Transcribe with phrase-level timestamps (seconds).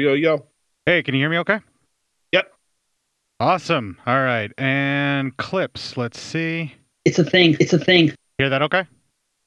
[0.00, 0.46] yo, yo.
[0.86, 1.60] Hey, can you hear me okay?
[2.32, 2.52] Yep.
[3.38, 3.98] Awesome.
[4.06, 4.50] All right.
[4.58, 5.96] And clips.
[5.96, 6.74] Let's see.
[7.04, 7.56] It's a thing.
[7.60, 8.12] It's a thing.
[8.38, 8.84] Hear that okay?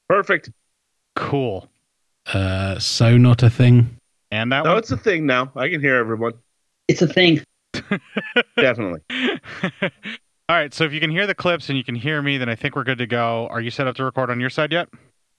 [0.08, 0.50] Perfect.
[1.16, 1.68] Cool.
[2.32, 3.96] Uh, so not a thing.
[4.30, 4.78] And that No, one?
[4.78, 5.52] it's a thing now.
[5.54, 6.32] I can hear everyone.
[6.88, 7.40] It's a thing.
[8.56, 9.00] Definitely.
[9.82, 10.72] All right.
[10.74, 12.76] So if you can hear the clips and you can hear me, then I think
[12.76, 13.46] we're good to go.
[13.48, 14.88] Are you set up to record on your side yet?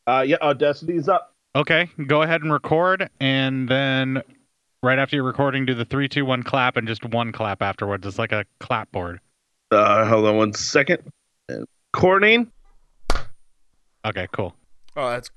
[0.07, 1.33] Uh, yeah, Audacity's up.
[1.55, 1.89] Okay.
[2.07, 3.09] Go ahead and record.
[3.19, 4.21] And then
[4.85, 8.05] right after you're recording, do the three, two, one clap and just one clap afterwards.
[8.05, 9.19] It's like a clapboard.
[9.71, 11.01] Uh, hold on one second.
[11.49, 12.51] And Corning.
[14.05, 14.55] Okay, cool.
[14.95, 15.31] Oh, that's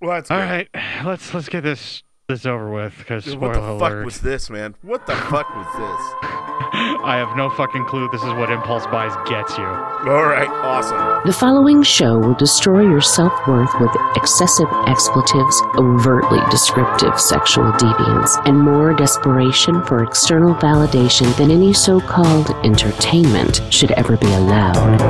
[0.00, 0.16] well.
[0.16, 0.44] That's All good.
[0.44, 0.68] right.
[1.04, 4.04] Let's let's get this this over with because what the fuck alert.
[4.04, 4.74] was this, man?
[4.82, 6.39] What the fuck was this?
[6.62, 8.08] I have no fucking clue.
[8.10, 9.64] This is what impulse buys gets you.
[9.64, 11.26] All right, awesome.
[11.26, 18.40] The following show will destroy your self worth with excessive expletives, overtly descriptive sexual deviance,
[18.46, 25.00] and more desperation for external validation than any so called entertainment should ever be allowed.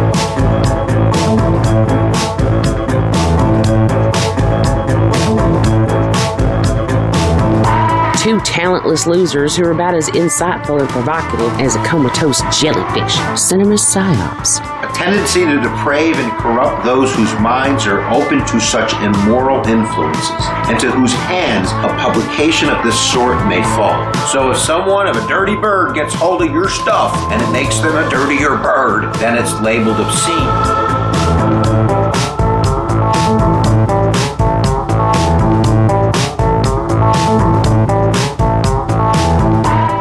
[8.44, 13.14] Talentless losers who are about as insightful and provocative as a comatose jellyfish.
[13.40, 14.60] Cinema psyops.
[14.82, 20.44] A tendency to deprave and corrupt those whose minds are open to such immoral influences,
[20.68, 24.12] and to whose hands a publication of this sort may fall.
[24.26, 27.78] So if someone of a dirty bird gets hold of your stuff and it makes
[27.78, 30.79] them a dirtier bird, then it's labeled obscene.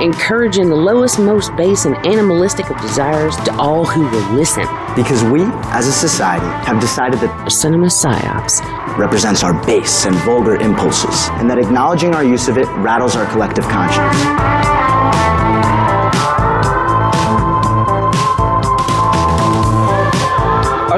[0.02, 4.66] Encouraging the lowest, most base, and animalistic of desires to all who will listen.
[4.96, 8.62] Because we, as a society, have decided that Cinema psyops.
[8.98, 13.26] represents our base and vulgar impulses, and that acknowledging our use of it rattles our
[13.32, 14.79] collective conscience.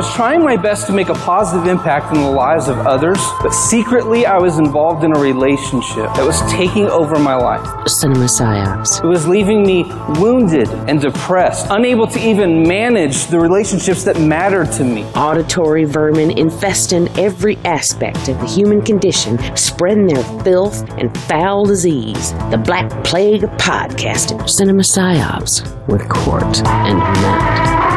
[0.02, 3.54] Was trying my best to make a positive impact in the lives of others, but
[3.54, 7.88] secretly I was involved in a relationship that was taking over my life.
[7.88, 9.04] Cinema psyops.
[9.04, 9.84] It was leaving me
[10.20, 15.04] wounded and depressed, unable to even manage the relationships that mattered to me.
[15.14, 22.34] Auditory vermin infesting every aspect of the human condition, spreading their filth and foul disease.
[22.50, 24.50] The Black Plague of podcasting.
[24.50, 27.91] Cinema psyops with Court and Matt.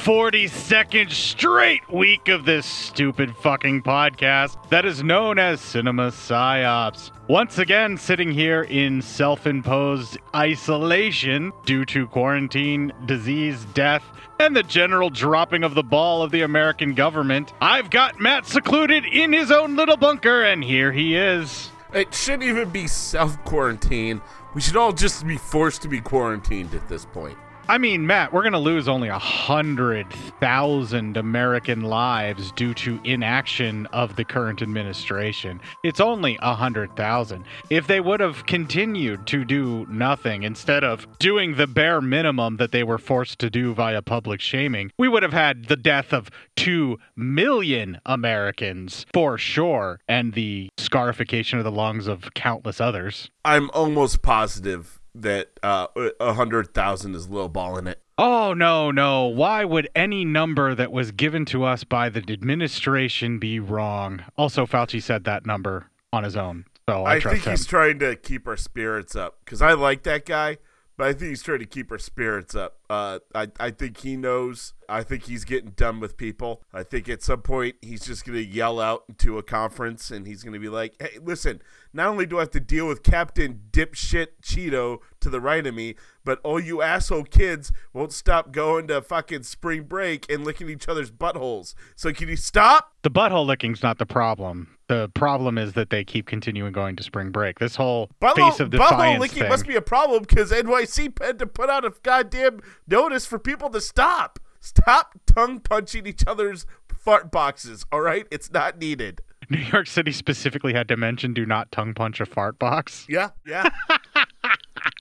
[0.00, 7.10] 242nd straight week of this stupid fucking podcast that is known as Cinema Psyops.
[7.28, 14.02] Once again, sitting here in self imposed isolation due to quarantine, disease, death,
[14.38, 19.04] and the general dropping of the ball of the American government, I've got Matt secluded
[19.04, 21.70] in his own little bunker, and here he is.
[21.92, 24.22] It shouldn't even be self quarantine.
[24.54, 27.36] We should all just be forced to be quarantined at this point.
[27.70, 30.10] I mean, Matt, we're going to lose only a hundred
[30.40, 35.60] thousand American lives due to inaction of the current administration.
[35.84, 37.44] It's only a hundred thousand.
[37.70, 42.72] If they would have continued to do nothing instead of doing the bare minimum that
[42.72, 46.28] they were forced to do via public shaming, we would have had the death of
[46.56, 53.30] two million Americans for sure, and the scarification of the lungs of countless others.
[53.44, 55.88] I'm almost positive that uh,
[56.18, 58.00] a hundred thousand is lowballing it.
[58.18, 59.26] Oh, no, no.
[59.26, 64.22] Why would any number that was given to us by the administration be wrong?
[64.36, 66.66] Also, Fauci said that number on his own.
[66.88, 67.14] So I.
[67.14, 67.52] I think him.
[67.52, 70.58] he's trying to keep our spirits up because I like that guy,
[71.00, 72.76] but I think he's trying to keep our spirits up.
[72.90, 74.74] Uh, I I think he knows.
[74.86, 76.62] I think he's getting done with people.
[76.74, 80.42] I think at some point he's just gonna yell out into a conference and he's
[80.42, 81.62] gonna be like, "Hey, listen!
[81.94, 85.74] Not only do I have to deal with Captain Dipshit Cheeto to the right of
[85.74, 90.68] me, but all you asshole kids won't stop going to fucking spring break and licking
[90.68, 91.72] each other's buttholes.
[91.96, 94.76] So can you stop?" the butthole licking's not the problem.
[94.90, 97.60] The problem is that they keep continuing going to spring break.
[97.60, 99.48] This whole face of defiance licking thing.
[99.48, 102.58] must be a problem because NYC had to put out a goddamn
[102.88, 104.40] notice for people to stop.
[104.60, 106.66] Stop tongue punching each other's
[106.98, 108.26] fart boxes, all right?
[108.32, 109.20] It's not needed.
[109.48, 113.06] New York City specifically had to mention do not tongue punch a fart box.
[113.08, 113.70] Yeah, yeah.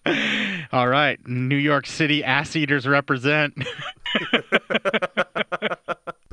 [0.71, 1.19] All right.
[1.27, 3.56] New York City ass eaters represent.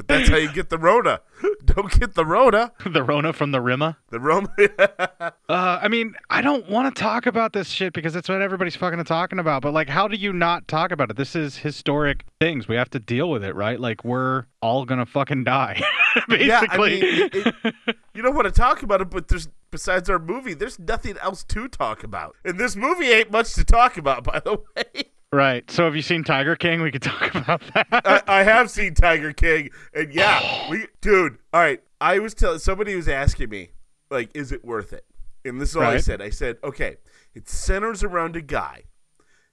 [0.06, 1.20] that's how you get the Rona.
[1.64, 2.72] don't get the Rona.
[2.86, 3.98] the Rona from the Rima.
[4.10, 4.48] The Roma.
[5.48, 8.74] Uh, I mean, I don't want to talk about this shit because it's what everybody's
[8.74, 9.62] fucking talking about.
[9.62, 11.16] But like, how do you not talk about it?
[11.16, 12.66] This is historic things.
[12.66, 13.78] We have to deal with it, right?
[13.78, 15.80] Like, we're all gonna fucking die,
[16.28, 16.46] basically.
[16.46, 17.00] Yeah, I mean,
[17.32, 20.78] it- it- you don't want to talk about it, but there's besides our movie, there's
[20.80, 22.34] nothing else to talk about.
[22.44, 25.04] And this movie ain't much to talk about, by the way.
[25.36, 25.70] Right.
[25.70, 26.82] So, have you seen Tiger King?
[26.82, 27.86] We could talk about that.
[27.92, 31.38] I, I have seen Tiger King, and yeah, we, dude.
[31.52, 33.70] All right, I was telling somebody was asking me,
[34.10, 35.04] like, is it worth it?
[35.44, 36.20] And this is all I said.
[36.20, 36.96] I said, okay,
[37.34, 38.84] it centers around a guy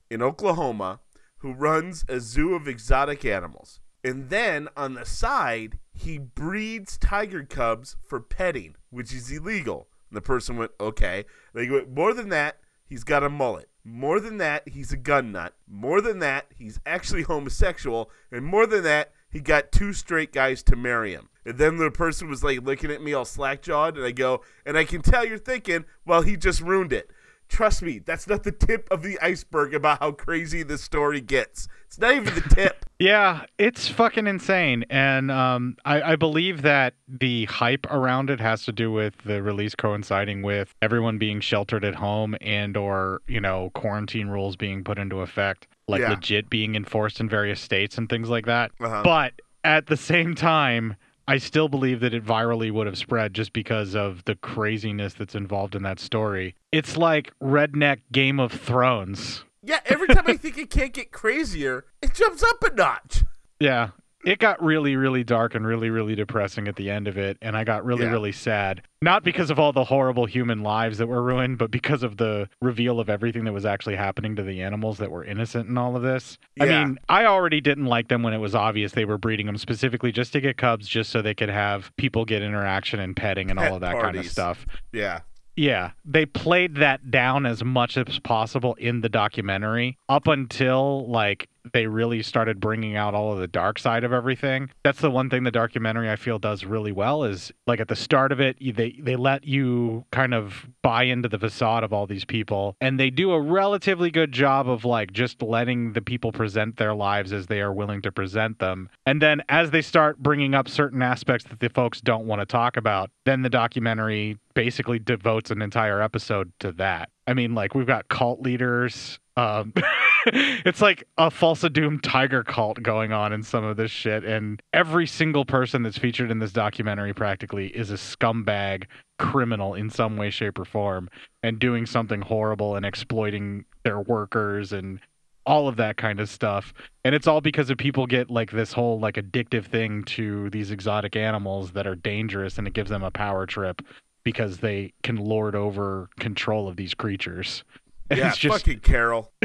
[0.09, 1.01] in Oklahoma
[1.37, 7.43] who runs a zoo of exotic animals, and then on the side he breeds tiger
[7.43, 9.87] cubs for petting, which is illegal.
[10.09, 11.25] And the person went, okay.
[11.53, 12.57] They go, more than that,
[12.93, 13.69] he's got a mullet.
[13.83, 15.55] More than that, he's a gun nut.
[15.67, 18.11] More than that, he's actually homosexual.
[18.31, 21.29] And more than that, he got two straight guys to marry him.
[21.43, 24.43] And then the person was like looking at me all slack jawed, and I go,
[24.63, 27.09] and I can tell you're thinking, well, he just ruined it.
[27.53, 31.67] Trust me, that's not the tip of the iceberg about how crazy this story gets.
[31.85, 32.77] It's not even the tip.
[32.99, 38.63] Yeah, it's fucking insane, and um, I, I believe that the hype around it has
[38.65, 43.41] to do with the release coinciding with everyone being sheltered at home and or you
[43.41, 46.11] know quarantine rules being put into effect, like Yeah.
[46.11, 48.71] legit being enforced in various states and things like that.
[48.79, 49.01] Uh-huh.
[49.03, 49.33] But
[49.65, 50.95] at the same time,
[51.27, 55.35] I still believe that it virally would have spread just because of the craziness that's
[55.35, 56.55] involved in that story.
[56.71, 59.43] It's like redneck Game of Thrones.
[59.61, 63.23] Yeah, every time I think it can't get crazier, it jumps up a notch.
[63.59, 63.91] Yeah.
[64.25, 67.37] It got really, really dark and really, really depressing at the end of it.
[67.41, 68.11] And I got really, Yeah.
[68.11, 68.81] really sad.
[69.01, 72.47] Not because of all the horrible human lives that were ruined, but because of the
[72.61, 75.95] reveal of everything that was actually happening to the animals that were innocent in all
[75.97, 76.37] of this.
[76.55, 76.63] Yeah.
[76.63, 79.57] I mean, I already didn't like them when it was obvious they were breeding them
[79.57, 83.49] specifically just to get cubs, just so they could have people get interaction and petting
[83.49, 84.65] and Pet all of that kind of stuff.
[84.93, 85.19] Yeah.
[85.55, 91.47] Yeah, they played that down as much as possible in the documentary up until like
[91.71, 94.69] they really started bringing out all of the dark side of everything.
[94.83, 97.95] That's the one thing the documentary I feel does really well is like at the
[97.95, 102.05] start of it they they let you kind of buy into the facade of all
[102.05, 106.31] these people and they do a relatively good job of like just letting the people
[106.31, 108.89] present their lives as they are willing to present them.
[109.05, 112.45] And then as they start bringing up certain aspects that the folks don't want to
[112.45, 117.09] talk about, then the documentary basically devotes an entire episode to that.
[117.27, 119.19] I mean, like we've got cult leaders.
[119.35, 119.73] Um,
[120.65, 124.61] it's like a false doomed tiger cult going on in some of this shit, and
[124.71, 128.85] every single person that's featured in this documentary practically is a scumbag
[129.19, 131.09] criminal in some way, shape, or form,
[131.41, 134.99] and doing something horrible and exploiting their workers and
[135.45, 136.73] all of that kind of stuff.
[137.03, 140.71] And it's all because of people get like this whole like addictive thing to these
[140.71, 143.81] exotic animals that are dangerous and it gives them a power trip
[144.23, 147.63] because they can lord over control of these creatures.
[148.17, 149.31] Yeah, it's just fucking Carole.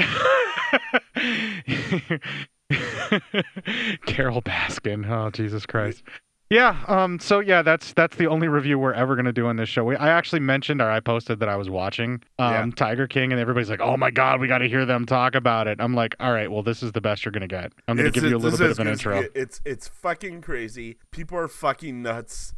[4.06, 5.09] Carole Baskin.
[5.09, 6.03] Oh Jesus Christ.
[6.50, 9.56] Yeah, um so yeah, that's that's the only review we're ever going to do on
[9.56, 9.85] this show.
[9.85, 12.67] We, I actually mentioned or I posted that I was watching um Yeah.
[12.75, 15.67] Tiger King and everybody's like, "Oh my god, we got to hear them talk about
[15.69, 17.73] it." I'm like, "All right, well this is the best you're going to get.
[17.87, 20.41] I'm going to It's- give you a little bit of an intro." It's it's fucking
[20.43, 20.97] crazy.
[21.11, 22.55] People are fucking nuts.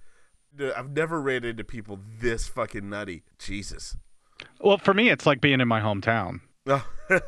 [0.77, 3.23] I've never ran into people this fucking nutty.
[3.39, 3.97] Jesus.
[4.61, 6.41] Well, for me it's like being in my hometown.
[6.67, 6.85] Oh,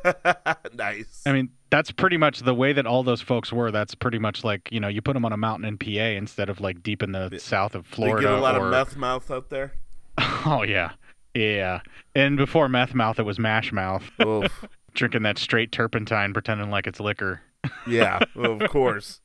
[0.73, 1.21] nice.
[1.25, 3.71] I mean, that's pretty much the way that all those folks were.
[3.71, 6.49] That's pretty much like, you know, you put them on a mountain in PA instead
[6.49, 8.95] of like deep in the south of they Florida get a lot or of meth
[8.95, 9.73] mouth out there.
[10.45, 10.91] Oh yeah,
[11.33, 11.79] yeah.
[12.13, 14.03] And before meth mouth, it was mash mouth,
[14.93, 17.41] drinking that straight turpentine, pretending like it's liquor.
[17.87, 19.21] yeah, well, of course.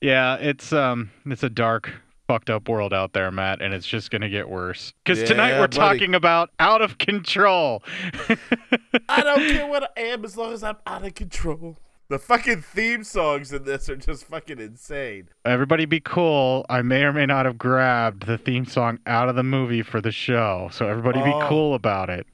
[0.00, 1.92] Yeah, it's um, it's a dark,
[2.30, 4.92] fucked up world out there, Matt, and it's just gonna get worse.
[5.04, 5.76] Because tonight we're buddy.
[5.98, 7.82] talking about out of control.
[9.08, 11.76] I don't care what I am as long as I'm out of control.
[12.08, 15.28] The fucking theme songs in this are just fucking insane.
[15.44, 16.66] Everybody be cool.
[16.68, 20.00] I may or may not have grabbed the theme song out of the movie for
[20.00, 21.46] the show, so everybody be Oh.
[21.48, 22.26] cool about it.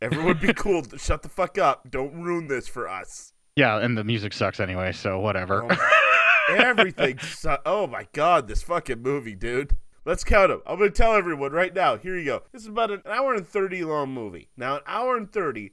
[0.00, 0.82] Everyone be cool.
[0.96, 1.90] Shut the fuck up.
[1.90, 3.32] Don't ruin this for us.
[3.56, 5.66] Yeah, and the music sucks anyway, so whatever.
[5.70, 5.98] Oh,
[6.48, 7.18] Everything.
[7.18, 9.76] Su- oh my god, this fucking movie, dude.
[10.04, 10.62] Let's count them.
[10.66, 11.96] I'm gonna tell everyone right now.
[11.96, 12.42] Here you go.
[12.52, 14.48] This is about an hour and thirty long movie.
[14.56, 15.72] Now, an hour and thirty,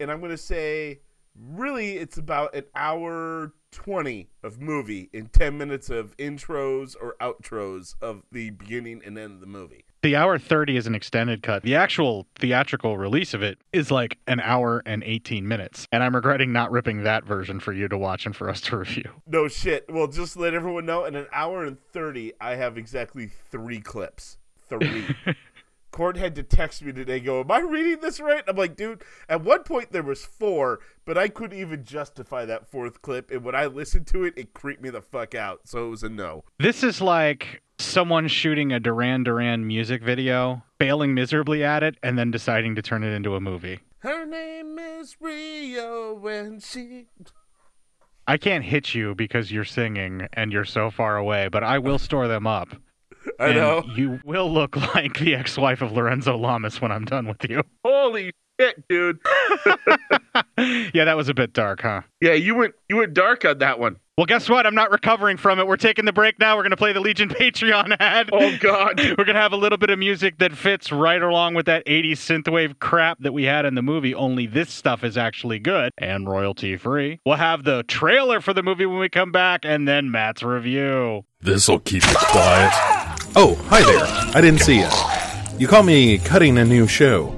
[0.00, 1.00] and I'm gonna say,
[1.36, 7.94] really, it's about an hour twenty of movie in ten minutes of intros or outros
[8.00, 9.84] of the beginning and end of the movie.
[10.00, 11.64] The hour 30 is an extended cut.
[11.64, 15.88] The actual theatrical release of it is like an hour and 18 minutes.
[15.90, 18.76] And I'm regretting not ripping that version for you to watch and for us to
[18.78, 19.10] review.
[19.26, 19.86] No shit.
[19.88, 21.04] Well, just let everyone know.
[21.04, 24.38] In an hour and thirty, I have exactly three clips.
[24.68, 25.16] Three.
[25.90, 29.02] Court had to text me today, go, "Am I reading this right?" I'm like, dude.
[29.28, 33.30] At one point there was four, but I couldn't even justify that fourth clip.
[33.30, 35.62] And when I listened to it, it creeped me the fuck out.
[35.64, 36.44] So it was a no.
[36.58, 42.18] This is like someone shooting a Duran Duran music video, failing miserably at it, and
[42.18, 43.80] then deciding to turn it into a movie.
[43.98, 47.06] Her name is Rio, and she.
[48.26, 51.98] I can't hit you because you're singing and you're so far away, but I will
[51.98, 52.68] store them up.
[53.40, 53.84] I and know.
[53.96, 57.62] You will look like the ex wife of Lorenzo Lamas when I'm done with you.
[57.84, 59.18] Holy shit, dude.
[60.94, 62.02] yeah, that was a bit dark, huh?
[62.20, 63.96] Yeah, you went you went dark on that one.
[64.16, 64.66] Well, guess what?
[64.66, 65.68] I'm not recovering from it.
[65.68, 66.56] We're taking the break now.
[66.56, 68.30] We're going to play the Legion Patreon ad.
[68.32, 68.98] Oh God.
[68.98, 71.86] We're going to have a little bit of music that fits right along with that
[71.86, 75.92] 80s synthwave crap that we had in the movie, only this stuff is actually good
[75.98, 77.20] and royalty free.
[77.24, 81.24] We'll have the trailer for the movie when we come back and then Matt's review.
[81.40, 82.72] This'll keep it quiet.
[83.36, 84.04] Oh, hi there.
[84.34, 84.88] I didn't see you.
[85.60, 87.37] You call me cutting a new show.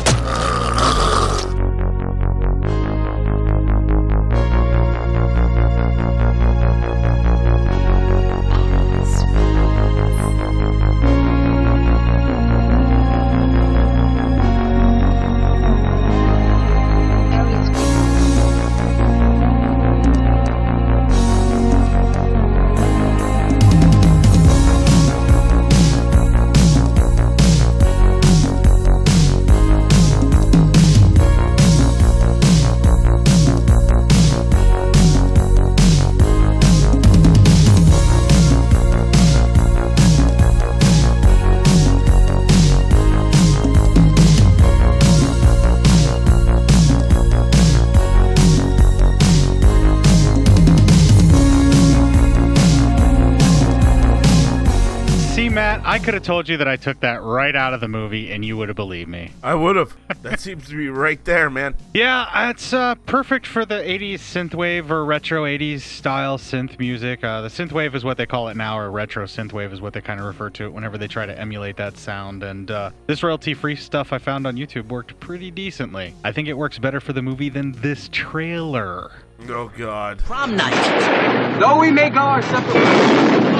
[56.21, 58.69] Have told you that I took that right out of the movie and you would
[58.69, 59.31] have believed me.
[59.41, 59.97] I would have.
[60.21, 61.75] That seems to be right there, man.
[61.95, 67.23] Yeah, it's uh, perfect for the 80s synthwave or retro 80s style synth music.
[67.23, 70.01] Uh, the synthwave is what they call it now, or retro synthwave is what they
[70.01, 72.43] kind of refer to it whenever they try to emulate that sound.
[72.43, 76.13] And uh, this royalty free stuff I found on YouTube worked pretty decently.
[76.23, 79.11] I think it works better for the movie than this trailer.
[79.49, 80.19] Oh God.
[80.19, 81.59] Prom night.
[81.59, 83.50] Though we may go our separate ways.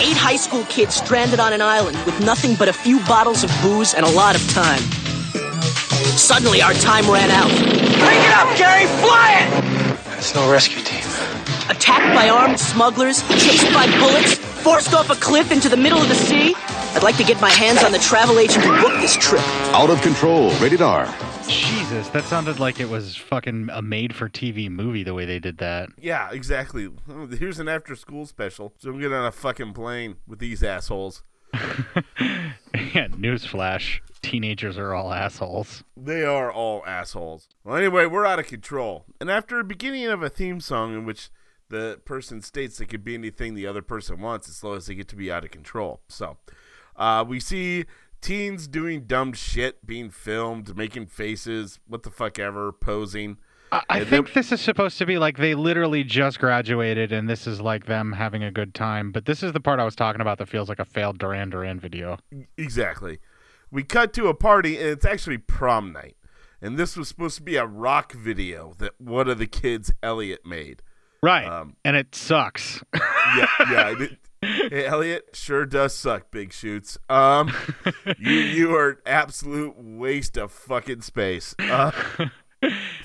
[0.00, 3.50] Eight high school kids stranded on an island with nothing but a few bottles of
[3.62, 4.80] booze and a lot of time.
[6.18, 7.48] Suddenly, our time ran out.
[8.02, 8.86] Bring it up, Gary!
[8.98, 10.04] Fly it!
[10.06, 11.04] There's no rescue team.
[11.70, 16.08] Attacked by armed smugglers, chased by bullets, forced off a cliff into the middle of
[16.08, 16.54] the sea.
[16.94, 19.42] I'd like to get my hands on the travel agent who booked this trip.
[19.74, 20.50] Out of control.
[20.60, 21.12] Rated R.
[21.48, 25.40] Jesus, that sounded like it was fucking a made for TV movie the way they
[25.40, 25.88] did that.
[26.00, 26.88] Yeah, exactly.
[27.38, 28.74] Here's an after school special.
[28.78, 31.24] So I'm get on a fucking plane with these assholes.
[31.52, 34.00] yeah, newsflash.
[34.22, 35.82] Teenagers are all assholes.
[35.96, 37.48] They are all assholes.
[37.64, 39.04] Well, anyway, we're out of control.
[39.20, 41.28] And after a beginning of a theme song in which
[41.68, 44.94] the person states it could be anything the other person wants as long as they
[44.94, 46.00] get to be out of control.
[46.08, 46.36] So,
[46.96, 47.84] uh, we see
[48.20, 53.38] teens doing dumb shit, being filmed, making faces, what the fuck ever, posing.
[53.72, 57.46] I, I think this is supposed to be like they literally just graduated and this
[57.46, 59.10] is like them having a good time.
[59.10, 61.50] But this is the part I was talking about that feels like a failed Duran
[61.50, 62.18] Duran video.
[62.56, 63.18] Exactly.
[63.70, 66.16] We cut to a party, and it's actually prom night.
[66.62, 70.46] and this was supposed to be a rock video that one of the kids, Elliot,
[70.46, 70.80] made.
[71.20, 71.46] Right.
[71.46, 72.82] Um, and it sucks.
[72.94, 73.86] yeah, yeah.
[73.88, 74.18] I did.
[74.44, 76.98] Hey, Elliot, sure does suck, Big Shoots.
[77.08, 77.52] Um,
[78.18, 81.54] you you are absolute waste of fucking space.
[81.58, 81.90] Uh,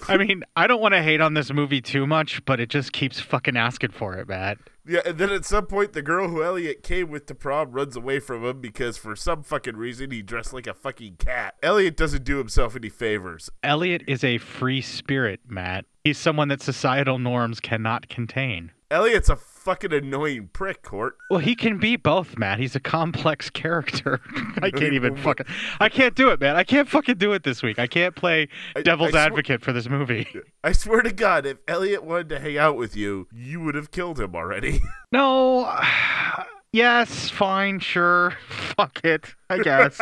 [0.08, 2.93] I mean, I don't want to hate on this movie too much, but it just
[2.93, 4.58] keeps fucking asking for it, Matt.
[4.88, 7.96] yeah, and then at some point, the girl who Elliot came with to prom runs
[7.96, 11.55] away from him because for some fucking reason he dressed like a fucking cat.
[11.62, 13.50] Elliot doesn't do himself any favors.
[13.63, 15.86] Elliot is a free spirit, Matt.
[16.03, 18.72] He's someone that societal norms cannot contain.
[18.89, 21.18] Elliot's a fucking annoying prick, Court.
[21.30, 22.60] Well, he can be both, Matt.
[22.60, 24.20] He's a complex character.
[24.62, 25.46] I can't even fucking.
[25.80, 26.56] I can't do it, man.
[26.56, 27.78] I can't fucking do it this week.
[27.80, 30.28] I can't play I- devil's I swear- advocate for this movie.
[30.63, 33.92] I swear to God, if Elliot wanted to hang out with you, you would have
[33.92, 34.80] killed him already.
[35.12, 35.66] No.
[36.72, 38.38] Yes, fine, sure.
[38.50, 40.00] Fuck it, I guess.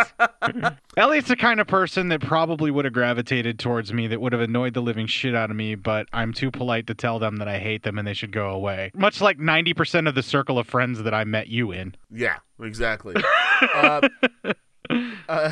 [0.97, 4.41] Elliot's the kind of person that probably would have gravitated towards me, that would have
[4.41, 7.47] annoyed the living shit out of me, but I'm too polite to tell them that
[7.47, 8.91] I hate them and they should go away.
[8.93, 11.95] Much like 90% of the circle of friends that I met you in.
[12.11, 13.15] yeah, exactly.
[13.73, 14.07] uh,
[15.29, 15.51] uh,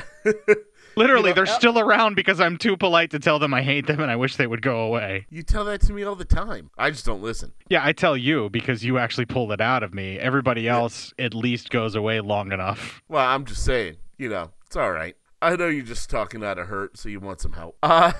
[0.97, 3.61] Literally, You know, they're El- still around because I'm too polite to tell them I
[3.61, 5.25] hate them and I wish they would go away.
[5.29, 6.69] you tell that to me all the time.
[6.77, 7.53] I just don't listen.
[7.69, 10.17] Yeah, I tell you because you actually pulled it out of me.
[10.19, 13.01] Everybody else at least goes away long enough.
[13.09, 15.15] Well, I'm just saying, you know, it's all right.
[15.41, 17.77] I know you're just talking out of hurt, so you want some help.
[17.83, 18.13] Uh,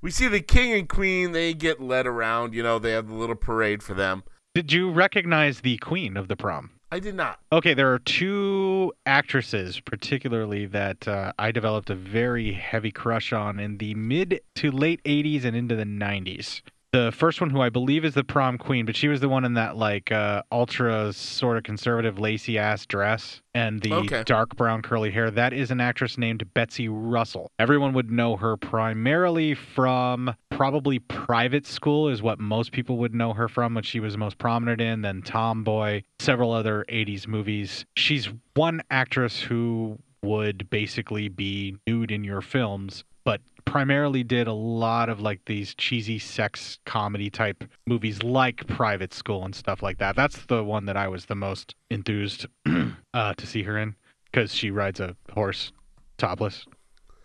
[0.00, 1.32] we see the king and queen.
[1.32, 2.54] They get led around.
[2.54, 4.22] You know, they have the little parade for them.
[4.54, 6.70] Did you recognize the queen of the prom?
[6.90, 7.38] I did not.
[7.52, 13.60] Okay, there are two actresses, particularly that uh, I developed a very heavy crush on
[13.60, 16.62] in the mid to late 80s and into the 90s.
[16.90, 19.44] The first one, who I believe is the prom queen, but she was the one
[19.44, 24.22] in that like uh, ultra sort of conservative lacy ass dress and the Okay.
[24.24, 25.30] dark brown curly hair.
[25.30, 27.50] That is an actress named Betsy Russell.
[27.58, 33.32] Everyone would know her primarily from probably Private School, is what most people would know
[33.32, 35.02] her from, which she was most prominent in.
[35.02, 37.86] Then Tomboy, several other 80s movies.
[37.96, 44.52] She's one actress who would basically be nude in your films, but primarily did a
[44.52, 49.98] lot of like these cheesy sex comedy type movies like Private School and stuff like
[49.98, 50.16] that.
[50.16, 52.46] That's the one that I was the most enthused
[53.14, 53.94] uh, to see her in
[54.24, 55.70] because she rides a horse
[56.16, 56.66] topless,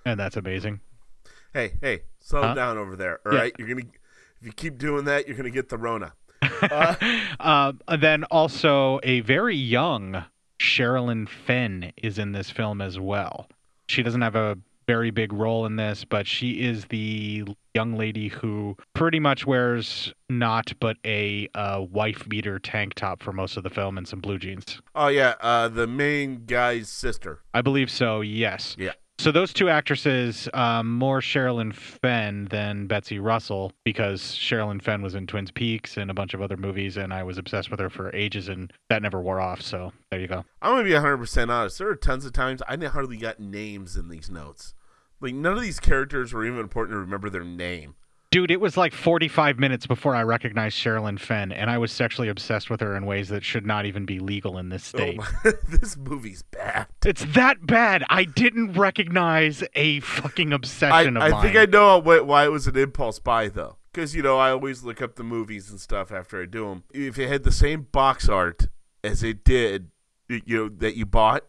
[0.05, 0.81] and that's amazing.
[1.53, 2.53] Hey, hey, slow Huh?
[2.53, 3.19] down over there.
[3.25, 3.65] All right, Yeah.
[3.65, 3.87] you're gonna.
[4.41, 6.13] If you keep doing that, you're gonna get the Rona.
[7.39, 10.23] Uh, and then also a very young
[10.59, 13.47] Sherilyn Fenn is in this film as well.
[13.87, 18.29] She doesn't have a very big role in this, but she is the young lady
[18.29, 23.63] who pretty much wears not but a uh, wife beater tank top for most of
[23.63, 24.81] the film and some blue jeans.
[24.95, 27.41] Oh yeah, uh, the main guy's sister.
[27.53, 28.21] I believe so.
[28.21, 28.75] Yes.
[28.79, 28.91] Yeah.
[29.19, 35.15] So those two actresses, um, more Sherilyn Fenn than Betsy Russell, because Sherilyn Fenn was
[35.15, 37.89] in Twin Peaks and a bunch of other movies, and I was obsessed with her
[37.89, 39.61] for ages, and that never wore off.
[39.61, 40.43] So there you go.
[40.61, 41.77] I'm gonna be 100 percent honest.
[41.77, 44.73] There are tons of times I hardly got names in these notes.
[45.21, 47.95] Like none of these characters were even important to remember their name.
[48.33, 52.29] Dude, it was like 45 minutes before I recognized Sherilyn Fenn, and I was sexually
[52.29, 55.17] obsessed with her in ways that should not even be legal in this Oh state.
[55.17, 55.27] my-
[55.69, 56.87] this movie's bad.
[57.05, 58.03] It's that bad.
[58.09, 61.41] I didn't recognize a fucking I, obsession of I mine.
[61.43, 64.83] think I know why it was an impulse buy though, because you know I always
[64.83, 66.83] look up the movies and stuff after I do them.
[66.93, 68.67] If it had the same box art
[69.03, 69.91] as it did,
[70.27, 71.43] you know that you bought,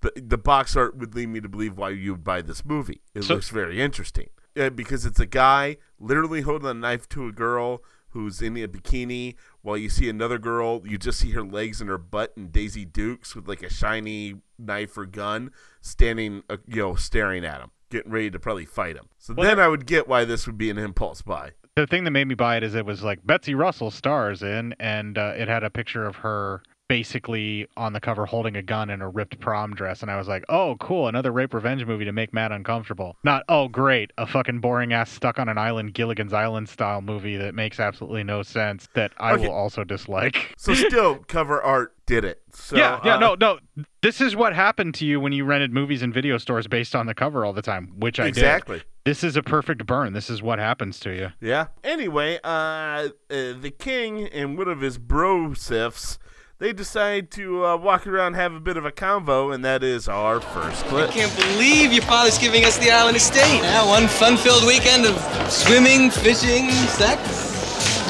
[0.00, 3.02] the the box art would lead me to believe why you would buy this movie.
[3.14, 7.32] It So- looks very interesting because it's a guy literally holding a knife to a
[7.32, 11.80] girl who's in a bikini, while you see another girl, you just see her legs
[11.80, 16.56] and her butt and Daisy Dukes with like a shiny knife or gun standing, uh,
[16.66, 19.08] you know, staring at him, getting ready to probably fight him.
[19.18, 21.52] So Well, then I would get why this would be an impulse buy.
[21.76, 24.74] the thing that made me buy it is it was like Betsy Russell stars in,
[24.80, 28.90] and uh, it had a picture of her basically on the cover holding a gun
[28.90, 32.04] in a ripped prom dress, and I was like, oh, cool, another rape revenge movie
[32.04, 33.16] to make Matt uncomfortable.
[33.22, 37.36] Not, oh, great, a fucking boring ass stuck on an island Gilligan's Island style movie
[37.36, 39.46] that makes absolutely no sense that I Okay.
[39.46, 40.48] will also dislike.
[40.60, 42.42] So still, cover art did it.
[42.52, 43.58] So, yeah, yeah, uh, no, no.
[44.02, 47.06] This is what happened to you when you rented movies in video stores based on
[47.06, 48.30] the cover all the time, which I did.
[48.30, 48.82] Exactly.
[49.04, 50.12] This is a perfect burn.
[50.12, 51.28] This is what happens to you.
[51.40, 51.68] Yeah.
[51.84, 56.18] Anyway, uh, uh, the king and one of his bro sifs,
[56.60, 60.08] they decide to uh, walk around have a bit of a convo, and that is
[60.08, 61.08] our first clip.
[61.08, 63.62] I can't believe your father's giving us the island estate.
[63.62, 65.16] Yeah, one fun-filled weekend of
[65.50, 67.18] swimming, fishing, sex.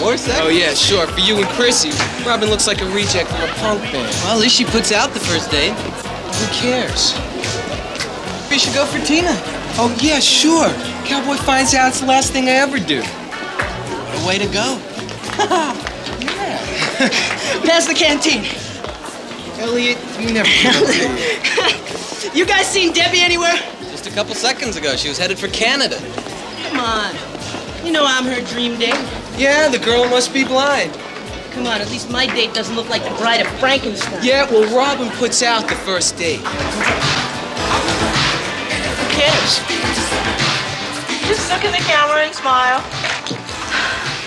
[0.01, 0.41] More sex?
[0.43, 1.07] Oh yeah, sure.
[1.07, 1.91] For you and Chrissy,
[2.27, 4.13] Robin looks like a reject from a punk band.
[4.25, 5.73] Well, at least she puts out the first date.
[5.73, 7.15] Who cares?
[8.51, 9.31] We should go for Tina.
[9.79, 10.69] Oh, yeah, sure.
[11.07, 13.01] Cowboy finds out it's the last thing I ever do.
[13.01, 15.87] What a way to go.
[17.65, 18.45] Pass the canteen.
[19.59, 20.51] Elliot, you never
[22.37, 23.55] You guys seen Debbie anywhere?
[23.91, 25.97] Just a couple seconds ago, she was headed for Canada.
[26.69, 27.15] Come on.
[27.87, 29.01] You know I'm her dream date.
[29.39, 30.93] Yeah, the girl must be blind.
[31.53, 34.23] Come on, at least my date doesn't look like the bride of Frankenstein.
[34.23, 36.41] Yeah, well, Robin puts out the first date.
[36.41, 36.45] Who
[39.17, 39.59] cares?
[41.27, 42.81] Just look at the camera and smile.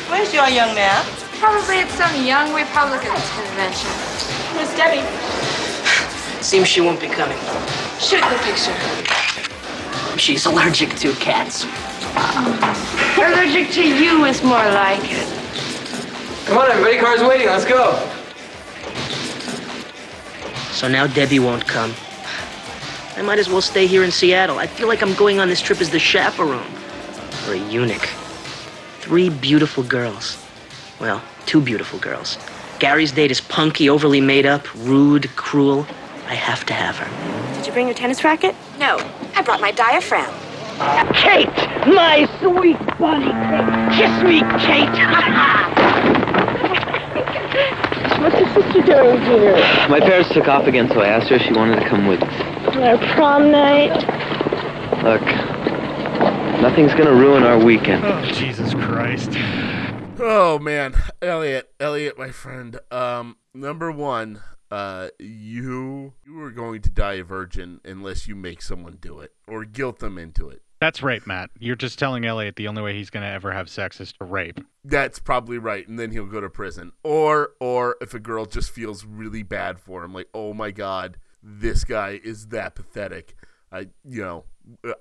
[0.09, 1.22] Where's your young man?
[1.43, 3.91] Probably at some young Republican convention.
[4.55, 5.03] Miss Debbie.
[6.41, 7.37] Seems she won't be coming.
[7.99, 10.17] Shoot the picture.
[10.17, 11.65] She's allergic to cats.
[11.65, 13.17] Mm.
[13.17, 15.27] Allergic to you is more like it.
[16.45, 17.47] Come on, everybody, car's waiting.
[17.47, 17.99] Let's go.
[20.71, 21.93] So now Debbie won't come.
[23.17, 24.59] I might as well stay here in Seattle.
[24.59, 26.71] I feel like I'm going on this trip as the chaperone.
[27.47, 28.07] Or a eunuch.
[29.01, 30.42] Three beautiful girls.
[30.99, 32.37] Well, two beautiful girls.
[32.79, 35.85] Gary's date is punky, overly made up, rude, cruel.
[36.27, 37.53] I have to have her.
[37.55, 38.55] Did you bring your tennis racket?
[38.79, 38.97] No,
[39.35, 40.33] I brought my diaphragm.
[41.13, 41.47] Kate!
[41.85, 43.93] My sweet bunny Kate!
[43.93, 44.89] Kiss me, Kate!
[48.23, 49.55] What's your sister doing here?
[49.89, 52.21] My parents took off again, so I asked her if she wanted to come with
[52.23, 52.75] us.
[52.75, 53.93] Our prom night.
[55.03, 55.21] Look,
[56.61, 58.03] nothing's gonna ruin our weekend.
[58.05, 59.31] Oh, Jesus Christ.
[60.25, 62.79] Oh man, Elliot, Elliot, my friend.
[62.89, 64.39] Um, number one,
[64.71, 69.33] uh, you you are going to die a virgin unless you make someone do it
[69.49, 70.61] or guilt them into it.
[70.79, 71.49] That's rape, Matt.
[71.59, 74.23] You're just telling Elliot the only way he's going to ever have sex is to
[74.23, 74.61] rape.
[74.85, 76.93] That's probably right, and then he'll go to prison.
[77.03, 81.17] Or or if a girl just feels really bad for him, like, oh my god,
[81.43, 83.35] this guy is that pathetic.
[83.73, 84.45] I you know,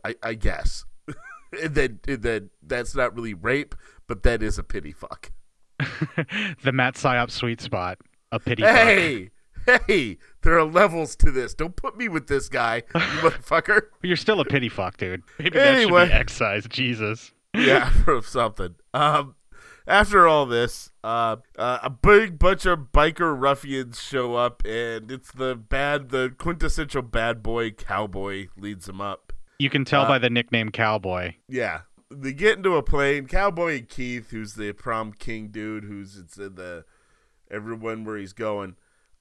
[0.04, 0.84] I I guess.
[1.62, 3.76] and then and then that's not really rape,
[4.12, 5.32] but that is a pity fuck.
[5.78, 7.96] the Matt Psyop sweet spot.
[8.30, 9.30] A pity Hey,
[9.86, 11.54] hey, there are levels to this.
[11.54, 13.84] Don't put me with this guy, you motherfucker.
[14.02, 15.22] You're still a pity fuck, dude.
[15.38, 16.68] Maybe that should be excised.
[16.68, 17.32] Jesus.
[17.56, 18.74] yeah, from something.
[18.92, 19.36] Um,
[19.86, 25.32] after all this, uh, uh, a big bunch of biker ruffians show up, and it's
[25.32, 29.32] the bad, the quintessential bad boy cowboy leads them up.
[29.58, 31.36] You can tell Uh, by the nickname Cowboy.
[31.48, 31.82] Yeah,
[32.14, 33.26] they get into a plane.
[33.26, 36.84] Cowboy and Keith, who's the prom king dude, who's it's in the
[37.50, 38.76] everyone where he's going.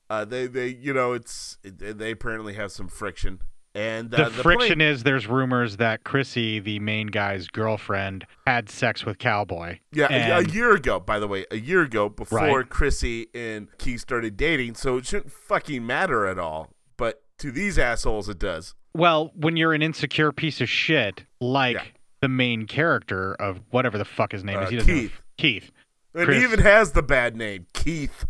[0.10, 3.40] Uh, they they you know it's it, they apparently have some friction,
[3.74, 9.06] and uh, the friction is there's rumors that Chrissy, the main guy's girlfriend, had sex
[9.06, 9.80] with Cowboy.
[9.94, 12.70] Yeah, a- And- a year ago, by the way, a year ago before Right.
[12.70, 16.72] Chrissy and Keith started dating, so it shouldn't fucking matter at all.
[16.98, 18.76] But to these assholes, it does.
[18.94, 24.06] Well, when you're an insecure piece of shit, like the main character of whatever the
[24.06, 25.22] fuck his name Uh, is, he doesn't Keith.
[25.38, 25.72] Keith.
[26.14, 28.26] And Chris- he even has the bad name, Keith.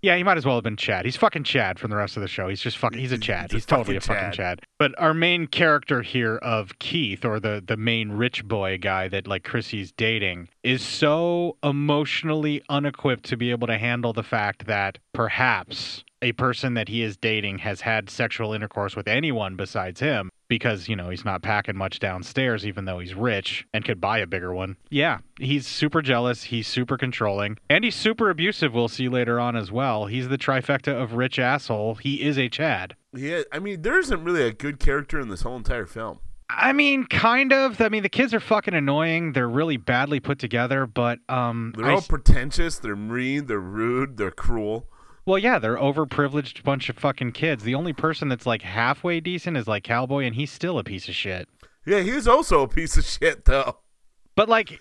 [0.00, 1.04] Yeah, he might as well have been Chad.
[1.04, 2.48] He's fucking Chad from the rest of the show.
[2.48, 2.98] He's just fucking.
[3.00, 3.50] He's a Chad.
[3.50, 4.58] a He's totally a fucking fucking Chad.
[4.58, 4.66] Chad.
[4.78, 9.26] But our main character here of Keith, or the the main rich boy guy that
[9.26, 14.98] like Chrissy's dating, is so emotionally unequipped to be able to handle the fact that
[15.12, 20.30] perhaps a person that he is dating has had sexual intercourse with anyone besides him
[20.52, 24.18] because you know he's not packing much downstairs even though he's rich and could buy
[24.18, 28.86] a bigger one yeah he's super jealous he's super controlling and he's super abusive we'll
[28.86, 32.94] see later on as well he's the trifecta of rich asshole he is a chad
[33.14, 36.18] Yeah, I mean, there isn't really a good character in this whole entire film.
[36.50, 37.80] I mean, kind of.
[37.80, 39.32] I mean, the kids are fucking annoying.
[39.32, 42.78] They're really badly put together, but um, They're I all pretentious.
[42.78, 43.46] They're mean.
[43.46, 44.18] They're rude.
[44.18, 44.86] They're cruel.
[45.24, 47.64] Well, yeah, they're overprivileged bunch of fucking kids.
[47.64, 51.08] The only person that's like halfway decent is like Cowboy, and he's still a piece
[51.08, 51.48] of shit.
[51.84, 53.78] Yeah, he's also a piece of shit, though.
[54.34, 54.80] But like,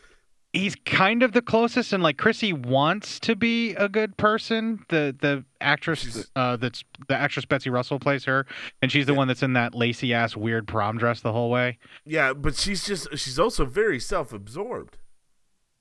[0.53, 4.85] he's kind of the closest, and like Chrissy wants to be a good person.
[4.89, 8.45] The the actress uh, that's the actress Betsy Russell plays her,
[8.81, 11.77] and she's the one that's in that lacy ass weird prom dress the whole way.
[12.05, 14.97] Yeah, but she's just she's also very self-absorbed.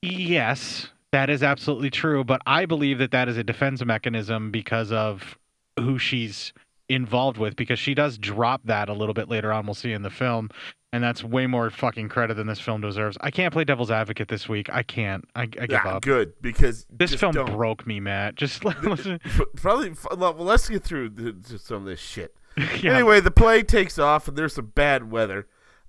[0.01, 2.23] Yes, that is absolutely true.
[2.23, 5.37] But I believe that that is a defense mechanism because of
[5.79, 6.53] who she's
[6.89, 9.65] involved with, because she does drop that a little bit later on.
[9.65, 10.49] We'll see in the film.
[10.93, 13.17] And that's way more fucking credit than this film deserves.
[13.21, 14.69] I can't play devil's advocate this week.
[14.73, 15.23] I can't.
[15.35, 16.03] I, I give Yeah, up.
[16.03, 17.49] good because This film don't.
[17.49, 18.35] broke me, Matt.
[18.35, 19.21] Just listen.
[19.55, 19.93] Probably.
[20.17, 22.35] Well, let's get through the, some of this shit.
[22.81, 22.95] Yeah.
[22.95, 25.47] Anyway, the play takes off, and there's some bad weather.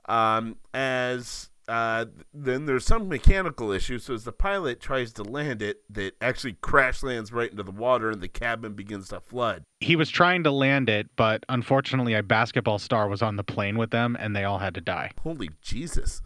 [0.09, 3.99] Um, as Uh, then there's some mechanical issue.
[3.99, 7.71] So as the pilot tries to land it, that actually crash lands right into the
[7.71, 9.65] water, and the cabin begins to flood.
[9.81, 13.79] He was trying to land it, but unfortunately, a basketball star was on the plane
[13.79, 15.11] with them, and they all had to die.
[15.23, 16.21] Holy Jesus!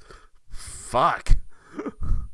[0.51, 1.37] Fuck.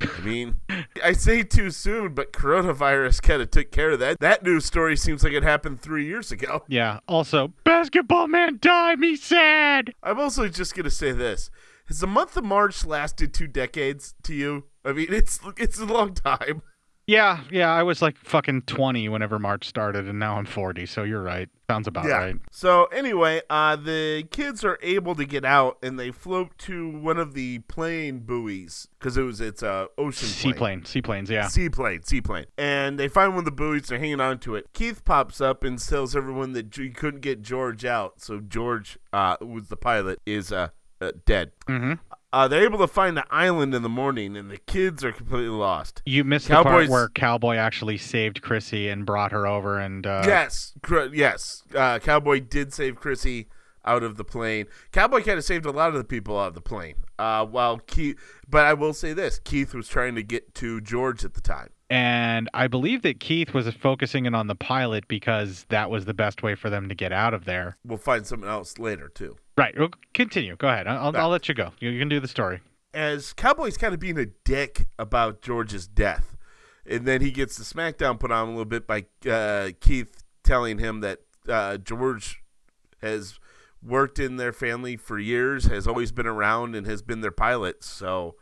[0.00, 0.56] I mean,
[1.02, 4.20] I say too soon, but coronavirus kind of took care of that.
[4.20, 6.64] That news story seems like it happened three years ago.
[6.68, 7.00] Yeah.
[7.08, 8.98] Also, basketball man died.
[8.98, 9.94] Me sad.
[10.02, 11.50] I'm also just gonna say this:
[11.86, 14.64] Has the month of March lasted two decades to you?
[14.84, 16.62] I mean, it's it's a long time.
[17.06, 17.70] Yeah, yeah.
[17.72, 20.86] I was like fucking 20 whenever March started, and now I'm 40.
[20.86, 21.48] So you're right.
[21.68, 22.16] Sounds about yeah.
[22.16, 22.36] right.
[22.52, 27.18] So anyway, uh, the kids are able to get out, and they float to one
[27.18, 32.46] of the plane buoys because it was it's a ocean seaplane, seaplanes, yeah, seaplane, seaplane,
[32.56, 33.88] and they find one of the buoys.
[33.88, 34.66] They're hanging on to it.
[34.72, 39.36] Keith pops up and tells everyone that he couldn't get George out, so George, uh,
[39.40, 40.68] who was the pilot, is uh,
[41.02, 41.52] uh dead.
[41.68, 41.94] Mm-hmm.
[42.32, 45.48] Uh, they're able to find the island in the morning, and the kids are completely
[45.48, 46.00] lost.
[46.06, 50.06] You missed Cowboys, the part where Cowboy actually saved Chrissy and brought her over, and
[50.06, 53.48] uh, yes, cr- yes, uh, Cowboy did save Chrissy
[53.84, 54.66] out of the plane.
[54.92, 56.94] Cowboy kind of saved a lot of the people out of the plane.
[57.18, 61.26] Uh, while Keith, but I will say this: Keith was trying to get to George
[61.26, 61.68] at the time.
[61.90, 66.14] And I believe that Keith was focusing in on the pilot because that was the
[66.14, 67.76] best way for them to get out of there.
[67.84, 69.36] We'll find something else later too.
[69.56, 69.78] Right.
[69.78, 70.56] Well, continue.
[70.56, 70.86] Go ahead.
[70.86, 71.72] I'll, I'll let you go.
[71.78, 72.60] You, can do the story.
[72.94, 76.36] As Cowboy's kind of being a dick about George's death,
[76.86, 80.78] and then he gets the smackdown put on a little bit by uh, Keith telling
[80.78, 82.42] him that uh, George
[83.00, 83.38] has
[83.82, 87.82] worked in their family for years, has always been around, and has been their pilot.
[87.84, 88.36] So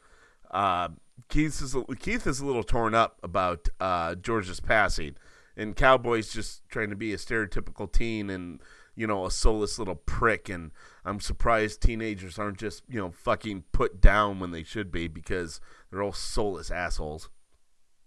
[0.50, 0.88] uh,
[1.28, 5.16] Keith is Keith is a little torn up about uh, George's passing,
[5.56, 8.60] and Cowboy's just trying to be a stereotypical teen and
[8.96, 10.48] you know a soulless little prick.
[10.48, 10.72] And
[11.04, 15.60] I'm surprised teenagers aren't just you know fucking put down when they should be because
[15.90, 17.28] they're all soulless assholes.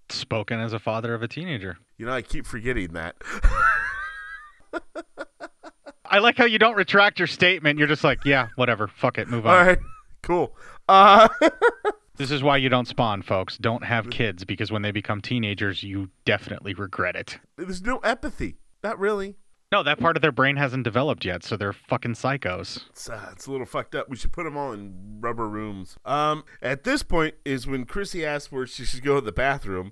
[0.10, 1.78] Spoken as a father of a teenager.
[1.98, 3.16] You know, I keep forgetting that.
[6.06, 7.80] I like how you don't retract your statement.
[7.80, 9.58] You're just like, yeah, whatever, fuck it, move on.
[9.58, 9.80] All right,
[10.22, 10.56] cool.
[10.88, 11.30] Uh,
[12.16, 13.58] This is why you don't spawn, folks.
[13.58, 17.40] Don't have kids because when they become teenagers, you definitely regret it.
[17.58, 18.58] There's no empathy.
[18.84, 19.36] Not really.
[19.74, 22.88] No, that part of their brain hasn't developed yet, so they're fucking psychos.
[22.92, 24.08] It's, uh, it's a little fucked up.
[24.08, 25.98] We should put them all in rubber rooms.
[26.06, 29.92] Um, at this point is when Chrissy asks where she should go to the bathroom,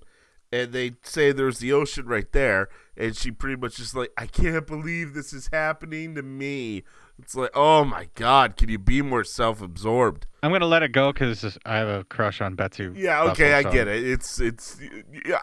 [0.51, 4.25] and they say there's the ocean right there, and she pretty much just like, I
[4.27, 6.83] can't believe this is happening to me.
[7.19, 10.25] It's like, oh my god, can you be more self-absorbed?
[10.41, 12.89] I'm gonna let it go because I have a crush on Betsy.
[12.95, 14.03] Yeah, okay, I so- get it.
[14.03, 14.79] It's it's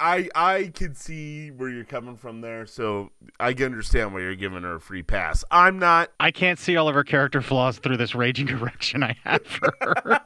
[0.00, 4.34] I I can see where you're coming from there, so I can understand why you're
[4.34, 5.44] giving her a free pass.
[5.52, 6.10] I'm not.
[6.18, 9.72] I can't see all of her character flaws through this raging erection I have for
[9.80, 10.20] her.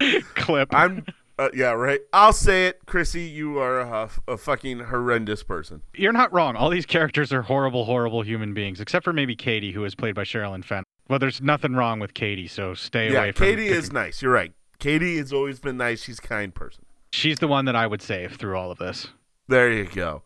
[0.34, 0.74] Clip.
[0.74, 1.04] I'm.
[1.38, 2.00] Uh, yeah, right.
[2.12, 3.22] I'll say it, Chrissy.
[3.22, 5.82] You are a, a fucking horrendous person.
[5.94, 6.56] You're not wrong.
[6.56, 10.14] All these characters are horrible, horrible human beings, except for maybe Katie, who is played
[10.14, 10.84] by Sherilyn Fenn.
[11.08, 14.22] Well, there's nothing wrong with Katie, so stay yeah, away from Katie is nice.
[14.22, 14.52] You're right.
[14.78, 16.02] Katie has always been nice.
[16.02, 16.84] She's a kind person.
[17.12, 19.08] She's the one that I would save through all of this.
[19.48, 20.22] There you go.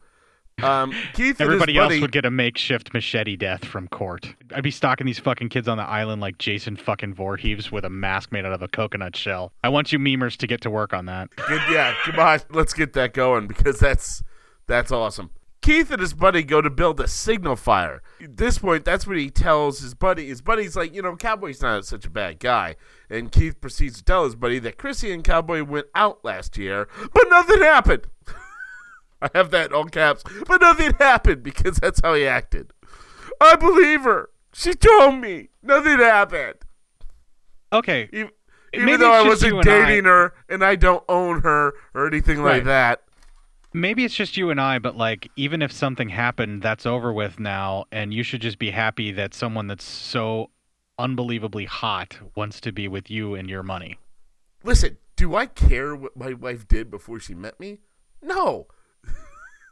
[0.63, 4.35] Um, Keith Everybody else buddy, would get a makeshift machete death from court.
[4.55, 7.91] I'd be stalking these fucking kids on the island like Jason fucking Voorhees with a
[7.91, 9.53] mask made out of a coconut shell.
[9.63, 11.29] I want you memers to get to work on that.
[11.37, 14.23] Good, yeah, come on, let's get that going because that's
[14.67, 15.31] that's awesome.
[15.61, 18.01] Keith and his buddy go to build a signal fire.
[18.23, 20.29] At this point, that's what he tells his buddy.
[20.29, 22.77] His buddy's like, you know, Cowboy's not such a bad guy.
[23.11, 26.89] And Keith proceeds to tell his buddy that Chrissy and Cowboy went out last year,
[27.13, 28.07] but nothing happened.
[29.23, 32.73] I have that all caps, but nothing happened because that's how he acted.
[33.41, 34.31] I believe her.
[34.53, 36.57] She told me nothing happened.
[37.73, 38.09] Okay.
[38.13, 38.31] Even,
[38.73, 39.89] even though I it's just you wasn't and I.
[39.89, 43.03] dating her and I don't own her or anything like that.
[43.73, 47.39] Maybe it's just you and I, but like, even if something happened, that's over with
[47.39, 50.51] now, and you should just be happy that someone that's so
[50.99, 53.99] unbelievably hot wants to be with you and your money.
[54.63, 57.81] Listen, do I care what my wife did before she met me?
[58.23, 58.67] No.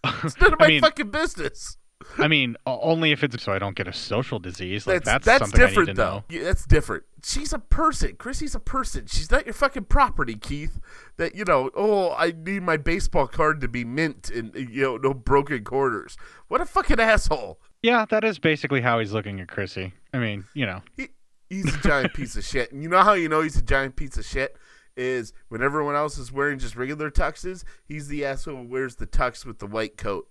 [0.25, 1.77] it's none of I my mean- fucking business.
[2.19, 4.87] I mean, only if it's so I don't get a social disease.
[4.87, 6.25] Like That's that's, that's, something I different though.
[6.29, 7.05] Yeah, that's different.
[7.25, 8.17] She's a person.
[8.17, 9.07] Chrissy's a person.
[9.07, 10.81] She's not your fucking property, Keith.
[11.17, 11.71] That you know.
[11.75, 15.65] Oh, I need my baseball card to be mint and uh, you know no broken
[15.65, 16.17] quarters.
[16.49, 17.59] What a fucking asshole.
[17.83, 19.93] Yeah, that is basically how he's looking at Chrissy.
[20.13, 20.83] I mean, you know.
[20.97, 21.09] He,
[21.49, 22.73] he's a giant piece of shit.
[22.73, 24.57] And you know how you know he's a giant piece of shit
[24.97, 29.07] is when everyone else is wearing just regular tuxes, he's the asshole who wears the
[29.07, 30.29] tux with the white coat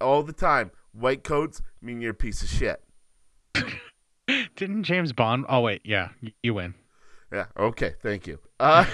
[0.00, 0.70] all the time.
[0.92, 2.82] White coats mean you're a piece of shit.
[4.56, 5.44] Didn't James Bond?
[5.48, 6.08] Oh wait, yeah,
[6.42, 6.74] you win.
[7.32, 7.46] Yeah.
[7.58, 7.94] Okay.
[8.02, 8.38] Thank you.
[8.58, 8.84] Uh,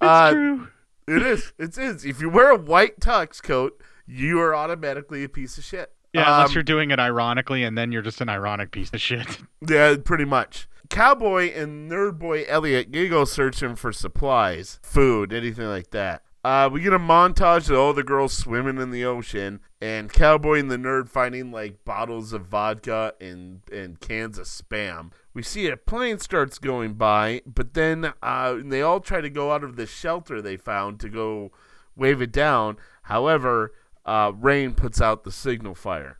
[0.00, 0.68] it's true.
[1.08, 1.52] It is.
[1.58, 2.04] It is.
[2.04, 5.92] If you wear a white tux coat, you are automatically a piece of shit.
[6.12, 9.00] Yeah, unless Um, you're doing it ironically, and then you're just an ironic piece of
[9.00, 9.38] shit.
[9.66, 10.68] Yeah, pretty much.
[10.90, 16.22] Cowboy and Nerd Boy Elliot go searching for supplies, food, anything like that.
[16.44, 20.60] Uh, we get a montage of all the girls swimming in the ocean, and Cowboy
[20.60, 25.10] and the Nerd finding like bottles of vodka and and cans of spam.
[25.34, 29.52] We see a plane starts going by, but then uh, they all try to go
[29.52, 31.52] out of the shelter they found to go
[31.96, 32.76] wave it down.
[33.02, 33.74] However,
[34.06, 36.17] uh, Rain puts out the signal fire.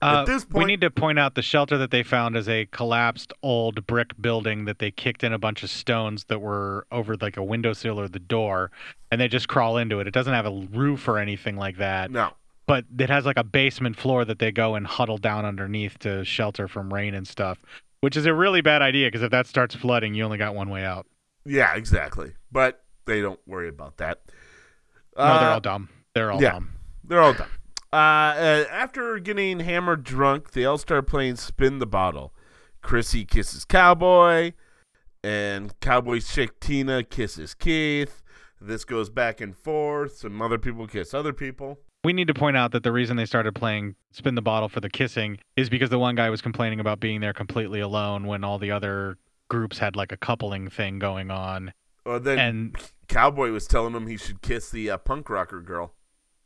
[0.00, 2.66] Uh, At this we need to point out the shelter that they found is a
[2.66, 7.16] collapsed old brick building that they kicked in a bunch of stones that were over
[7.16, 8.70] like a windowsill or the door,
[9.10, 10.06] and they just crawl into it.
[10.06, 12.12] It doesn't have a roof or anything like that.
[12.12, 12.30] No.
[12.68, 16.24] But it has like a basement floor that they go and huddle down underneath to
[16.24, 17.58] shelter from rain and stuff,
[18.00, 20.68] which is a really bad idea because if that starts flooding, you only got one
[20.70, 21.06] way out.
[21.44, 22.34] Yeah, exactly.
[22.52, 24.20] But they don't worry about that.
[25.16, 25.88] No, they're Uh, all dumb.
[26.14, 26.70] They're all yeah, dumb.
[27.04, 27.48] They're all dumb.
[27.92, 32.34] Uh, uh, after getting hammered drunk, they all start playing Spin the Bottle.
[32.82, 34.52] Chrissy kisses Cowboy,
[35.24, 38.22] and Cowboy's chick Tina kisses Keith.
[38.60, 40.18] This goes back and forth.
[40.18, 41.78] Some other people kiss other people.
[42.04, 44.80] We need to point out that the reason they started playing Spin the Bottle for
[44.80, 48.44] the kissing is because the one guy was complaining about being there completely alone when
[48.44, 51.72] all the other groups had like a coupling thing going on.
[52.04, 52.76] Well, then And-
[53.08, 55.94] Cowboy was telling him he should kiss the uh, punk rocker girl.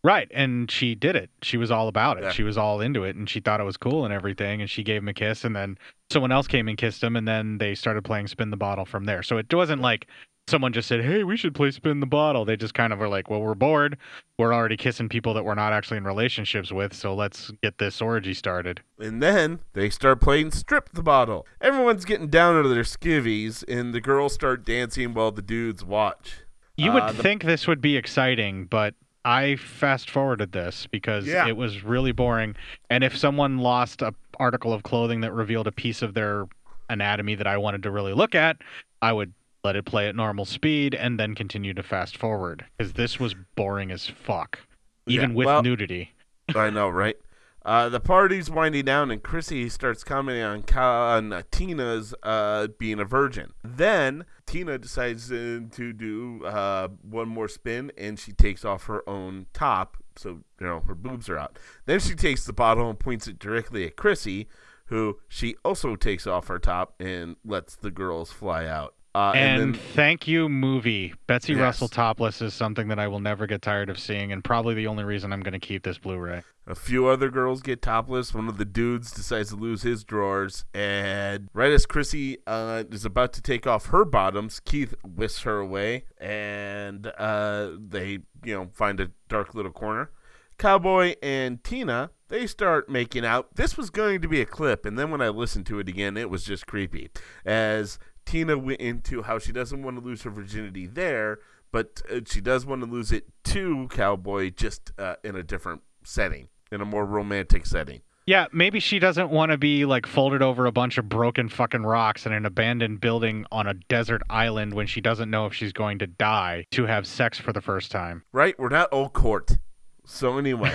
[0.05, 1.31] Right, and she did it.
[1.43, 2.25] She was all about it.
[2.25, 2.31] Yeah.
[2.33, 4.61] She was all into it, and she thought it was cool and everything.
[4.61, 5.79] And she gave him a kiss, and then
[6.11, 9.05] someone else came and kissed him, and then they started playing Spin the Bottle from
[9.05, 9.23] there.
[9.23, 10.09] So it wasn't like
[10.49, 13.07] someone just said, "Hey, we should play Spin the Bottle." They just kind of were
[13.09, 13.97] like, "Well, we're bored.
[14.41, 18.03] We're already kissing people that we're not actually in relationships with, so let's get this
[18.03, 21.47] orgy started." And then they start playing Strip the Bottle.
[21.61, 26.41] Everyone's getting down into their skivvies, and the girls start dancing while the dudes watch.
[26.77, 31.27] You would Uh, the- think this would be exciting, but I fast forwarded this because
[31.27, 31.47] Yeah.
[31.47, 32.57] it was really boring.
[32.91, 36.47] And if someone lost a article of clothing that revealed a piece of their
[36.89, 38.57] anatomy that I wanted to really look at,
[39.01, 39.33] I would
[39.65, 43.35] let it play at normal speed and then continue to fast forward because this was
[43.55, 44.59] boring as fuck,
[45.07, 46.13] even Yeah, with well- nudity.
[46.57, 47.17] I know, right?
[47.65, 52.67] Uh, the party's winding down, and Chrissy starts commenting on, Ka- on uh, Tina's uh,
[52.77, 53.53] being a virgin.
[53.63, 59.47] Then Tina decides to do uh, one more spin, and she takes off her own
[59.55, 61.59] top, so you know her boobs are out.
[61.87, 64.49] Then she takes the bottle and points it directly at Chrissy,
[64.87, 68.95] who she also takes off her top and lets the girls fly out.
[69.15, 71.15] Uh, and and then thank you, movie.
[71.27, 71.61] Betsy Yes.
[71.61, 74.87] Russell topless is something that I will never get tired of seeing, and probably the
[74.87, 76.43] only reason I'm going to keep this Blu-ray.
[76.67, 78.33] A few other girls get topless.
[78.33, 83.05] One of the dudes decides to lose his drawers, and right as Chrissy uh, is
[83.05, 88.71] about to take off her bottoms, Keith whisks her away, and uh, they, you know,
[88.73, 90.11] find a dark little corner.
[90.59, 93.55] Cowboy and Tina they start making out.
[93.57, 96.17] This was going to be a clip, and then when I listened to it again,
[96.17, 97.11] it was just creepy.
[97.45, 101.39] As Tina went into how she doesn't want to lose her virginity there,
[101.71, 105.83] but uh, she does want to lose it to Cowboy, just uh, in a different
[106.05, 108.03] setting, in a more romantic setting.
[108.27, 111.83] Yeah, maybe she doesn't want to be like folded over a bunch of broken fucking
[111.83, 115.73] rocks in an abandoned building on a desert island when she doesn't know if she's
[115.73, 118.23] going to die to have sex for the first time.
[118.33, 118.57] Right?
[118.59, 119.59] We're not old court.
[120.07, 120.73] So anyway.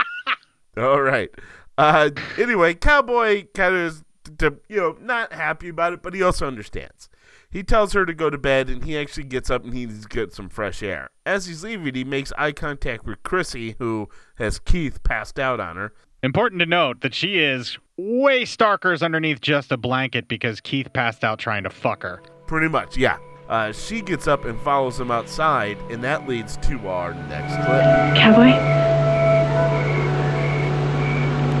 [0.78, 1.30] All right.
[1.76, 6.22] Uh, anyway, Cowboy kind of is, d- you know, not happy about it, but he
[6.22, 7.08] also understands.
[7.50, 10.02] He tells her to go to bed, and he actually gets up and he needs
[10.02, 11.10] to get some fresh air.
[11.26, 15.76] As he's leaving, he makes eye contact with Chrissy, who has Keith passed out on
[15.76, 15.92] her.
[16.22, 21.24] Important to note that she is way starkers underneath just a blanket because Keith passed
[21.24, 22.22] out trying to fuck her.
[22.46, 23.18] Pretty much, yeah.
[23.48, 28.16] Uh, she gets up and follows him outside, and that leads to our next clip.
[28.16, 28.56] Cowboy,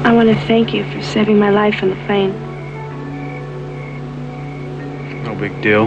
[0.08, 2.51] I want to thank you for saving my life on the plane.
[5.24, 5.86] No big deal.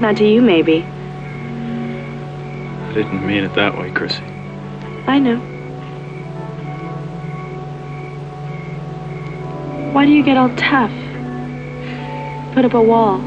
[0.00, 0.82] Not to you, maybe.
[2.82, 4.22] I didn't mean it that way, Chrissy.
[5.06, 5.38] I know.
[9.92, 10.90] Why do you get all tough?
[12.54, 13.20] Put up a wall.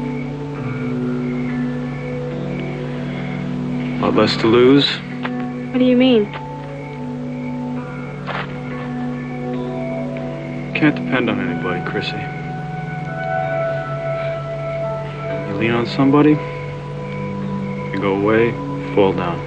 [3.94, 4.88] A lot less to lose.
[5.70, 6.32] What do you mean?
[10.74, 12.37] Can't depend on anybody, Chrissy.
[15.58, 16.30] Lean on somebody,
[17.92, 18.52] you go away,
[18.94, 19.38] fall down.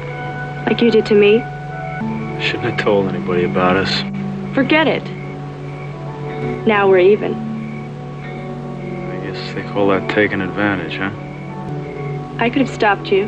[0.66, 1.40] Like you did to me?
[2.42, 3.92] Shouldn't have told anybody about us.
[4.54, 5.04] Forget it.
[6.68, 7.34] Now we're even.
[7.34, 11.12] I guess guess they call that taking advantage, huh?
[12.40, 13.26] I could have stopped you.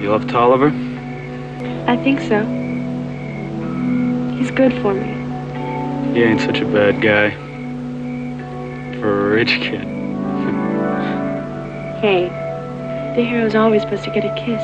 [0.00, 0.68] You love Tolliver?
[1.86, 2.44] I think so.
[4.36, 6.14] He's good for me.
[6.14, 7.30] He ain't such a bad guy.
[9.00, 9.89] For a rich kid.
[12.00, 12.28] Hey,
[13.14, 14.62] the hero's always supposed to get a kiss.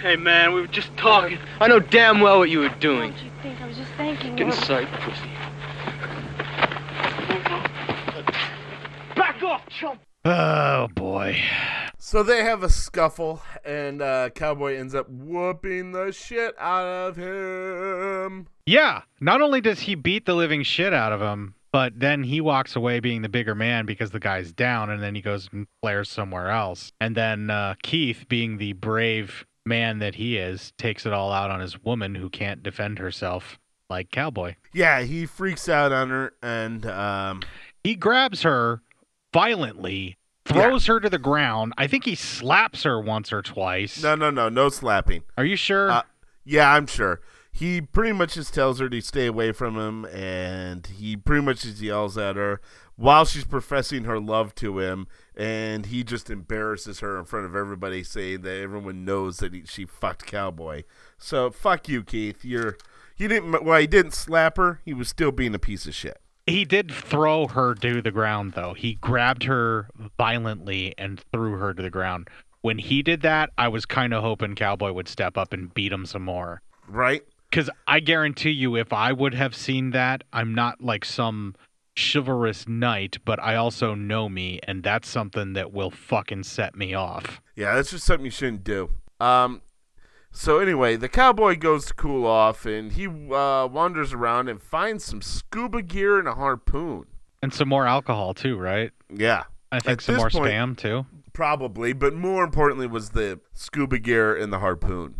[0.00, 1.38] Hey, man, we were just talking.
[1.60, 3.12] I know damn well what you were doing.
[3.12, 4.52] you think I was just thanking Get you?
[4.52, 5.28] inside, pussy.
[9.14, 10.00] Back off, chump!
[10.24, 11.36] Oh boy.
[11.98, 17.16] So they have a scuffle, and uh, Cowboy ends up whooping the shit out of
[17.16, 18.48] him.
[18.66, 19.02] Yeah.
[19.20, 22.76] Not only does he beat the living shit out of him, but then he walks
[22.76, 26.08] away being the bigger man because the guy's down, and then he goes and flares
[26.10, 26.92] somewhere else.
[27.00, 31.50] And then uh, Keith, being the brave man that he is, takes it all out
[31.50, 33.58] on his woman who can't defend herself
[33.88, 34.54] like Cowboy.
[34.72, 37.42] Yeah, he freaks out on her, and um,
[37.82, 38.82] He grabs her
[39.32, 41.72] violently, throws her to the ground.
[41.78, 44.02] I think he slaps her once or twice.
[44.02, 45.22] no, no, no, no slapping.
[45.38, 45.90] Are you sure?
[45.90, 46.02] Uh,
[46.44, 47.20] yeah, I'm sure.
[47.52, 51.62] He pretty much just tells her to stay away from him, and he pretty much
[51.62, 52.60] just yells at her
[52.96, 57.54] while she's professing her love to him, and he just embarrasses her in front of
[57.54, 60.84] everybody, saying that everyone knows that he, she fucked Cowboy.
[61.18, 62.44] So fuck you, Keith.
[62.44, 62.76] You're
[63.14, 63.64] he didn't.
[63.64, 64.80] Well, he didn't slap her.
[64.84, 66.18] He was still being a piece of shit.
[66.46, 68.74] He did throw her to the ground, though.
[68.74, 69.88] He grabbed her
[70.18, 72.28] violently and threw her to the ground.
[72.62, 75.92] When he did that, I was kind of hoping Cowboy would step up and beat
[75.92, 76.62] him some more.
[76.88, 77.22] Right?
[77.52, 81.54] Because I guarantee you, if I would have seen that, I'm not like some
[81.94, 86.94] chivalrous knight, but I also know me, and that's something that will fucking set me
[86.94, 87.42] off.
[87.54, 88.88] Yeah, that's just something you shouldn't do.
[89.20, 89.60] Um,
[90.30, 95.04] so anyway, the cowboy goes to cool off, and he uh, wanders around and finds
[95.04, 97.04] some scuba gear and a harpoon.
[97.42, 98.92] And some more alcohol, too, right?
[99.14, 101.04] Yeah, I think At some more point- spam, too.
[101.34, 105.16] probably, but more importantly was the scuba gear and the harpoon.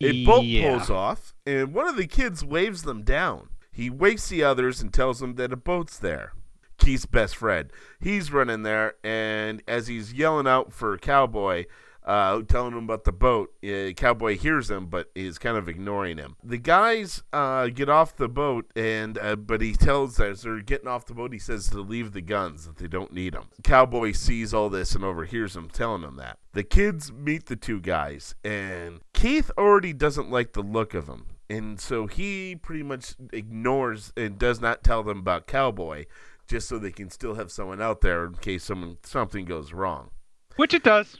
[0.00, 0.70] A boat Yeah.
[0.76, 3.48] pulls off, and one of the kids waves them down.
[3.72, 6.32] He wakes the others and tells them that a boat's there.
[6.78, 7.70] Keith's best friend.
[8.00, 11.64] He's running there, and as he's yelling out for Cowboy,
[12.06, 16.18] uh, telling him about the boat, uh, Cowboy hears him, but is kind of ignoring
[16.18, 16.36] him.
[16.42, 20.88] The guys uh, get off the boat, and uh, but he tells as they're getting
[20.88, 23.48] off the boat, he says to leave the guns that they don't need them.
[23.64, 26.38] Cowboy sees all this and overhears him telling him that.
[26.52, 31.26] The kids meet the two guys, and Keith already doesn't like the look of them.
[31.48, 36.06] And so he pretty much ignores and does not tell them about Cowboy,
[36.48, 40.10] just so they can still have someone out there in case someone something goes wrong.
[40.56, 41.18] Which it does.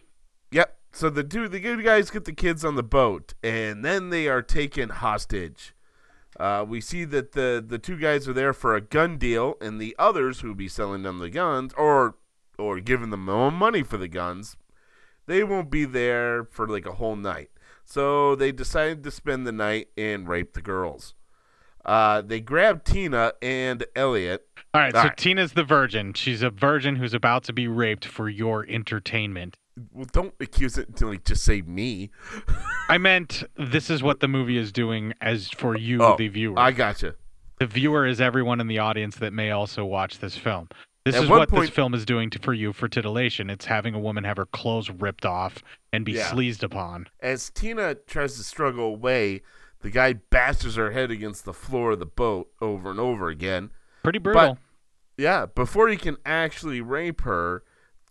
[0.97, 4.29] So the two the good guys get the kids on the boat, and then they
[4.29, 5.75] are taken hostage.
[6.41, 9.79] Uh, we see that the the two guys are there for a gun deal, and
[9.79, 12.15] the others who will be selling them the guns or
[12.59, 14.57] or giving them own money for the guns,
[15.27, 17.51] they won't be there for like a whole night.
[17.85, 21.15] So they decided to spend the night and rape the girls.
[21.85, 24.49] Uh, they grab Tina and Elliot.
[24.73, 25.17] All right, so All right.
[25.19, 26.15] Tina's the virgin.
[26.15, 29.59] She's a virgin who's about to be raped for your entertainment.
[29.93, 32.11] Well, don't accuse it until like just say me.
[32.89, 36.59] I meant this is what the movie is doing as for you, Oh, the viewer.
[36.59, 37.15] I gotcha.
[37.59, 40.69] The viewer is everyone in the audience that may also watch this film.
[41.05, 43.49] This At is what point- this film is doing to, for you for titillation.
[43.51, 45.63] It's having a woman have her clothes ripped off
[45.93, 46.27] and be Yeah.
[46.31, 47.07] sleazed upon.
[47.21, 49.43] As Tina tries to struggle away,
[49.83, 53.71] the guy bashes her head against the floor of the boat over and over again.
[54.03, 54.55] Pretty brutal.
[54.55, 54.59] But,
[55.23, 57.63] yeah, before he can actually rape her,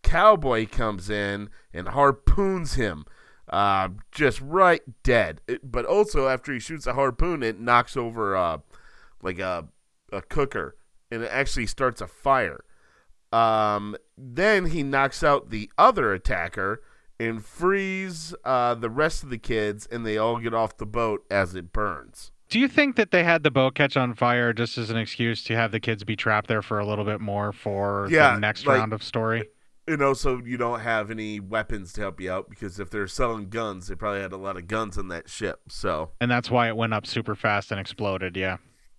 [0.06, 3.06] Cowboy comes in and harpoons him,
[3.50, 5.42] uh, just right dead.
[5.48, 8.60] It- but also, after he shoots a harpoon, it knocks over uh,
[9.22, 9.68] like a
[10.14, 10.78] a cooker,
[11.12, 12.64] and it actually starts a fire.
[13.34, 16.82] Um, then he knocks out the other attacker
[17.20, 21.26] and frees uh, the rest of the kids, and they all get off the boat
[21.30, 22.32] as it burns.
[22.48, 25.44] Do you think that they had the boat catch on fire just as an excuse
[25.46, 28.40] to have the kids be trapped there for a little bit more for Yeah, the
[28.40, 29.50] next like- round of story?
[29.88, 33.50] And also, you don't have any weapons to help you out because if they're selling
[33.50, 35.60] guns, they probably had a lot of guns on that ship.
[35.70, 38.58] So, And that's why it went up super fast and exploded, yeah.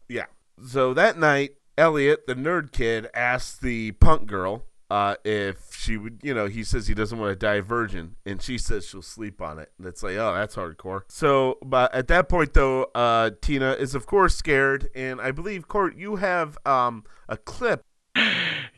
[0.09, 0.26] yeah.
[0.64, 6.20] So that night, Elliot, the nerd kid, asks the punk girl uh, if she would,
[6.22, 9.43] you know, he says he doesn't want to die virgin, and she says she'll sleep
[9.43, 9.72] on it.
[9.78, 11.03] And it's like, oh, that's hardcore.
[11.09, 14.89] So, but at that point, though, uh, Tina is, of course, scared.
[14.95, 17.82] And I believe, Court, you have um, a clip.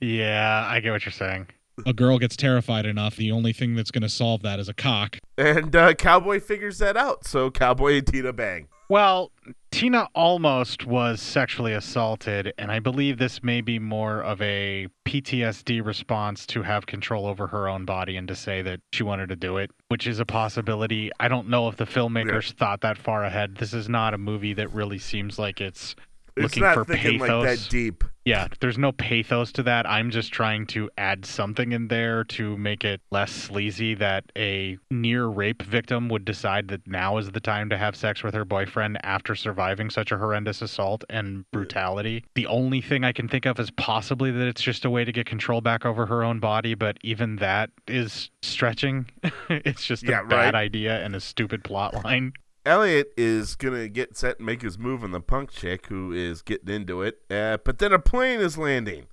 [0.00, 1.48] Yeah, I get what you're saying.
[1.86, 3.16] A girl gets terrified enough.
[3.16, 5.18] The only thing that's going to solve that is a cock.
[5.36, 7.26] And uh, Cowboy figures that out.
[7.26, 8.68] So, Cowboy and Tina bang.
[8.90, 9.32] Well,
[9.70, 15.84] Tina almost was sexually assaulted, and I believe this may be more of a PTSD
[15.84, 19.36] response to have control over her own body and to say that she wanted to
[19.36, 21.10] do it, which is a possibility.
[21.20, 23.56] I don't know if the filmmakers thought that far ahead.
[23.56, 25.94] This is not a movie that really seems like it's It's
[26.42, 27.44] looking not for thinking pathos.
[27.44, 28.04] like that deep.
[28.24, 29.88] Yeah, there's no pathos to that.
[29.88, 34.76] I'm just trying to add something in there to make it less sleazy that a
[34.90, 38.44] near rape victim would decide that now is the time to have sex with her
[38.44, 42.22] boyfriend after surviving such a horrendous assault and brutality.
[42.34, 45.12] The only thing I can think of is possibly that it's just a way to
[45.12, 49.06] get control back over her own body, but even that is stretching.
[49.48, 50.54] it's just Yeah, a bad right.
[50.54, 52.34] idea and a stupid plot line.
[52.68, 56.42] Elliot is gonna get set and make his move on the punk chick who is
[56.42, 59.06] getting into it, uh, but then a plane is landing.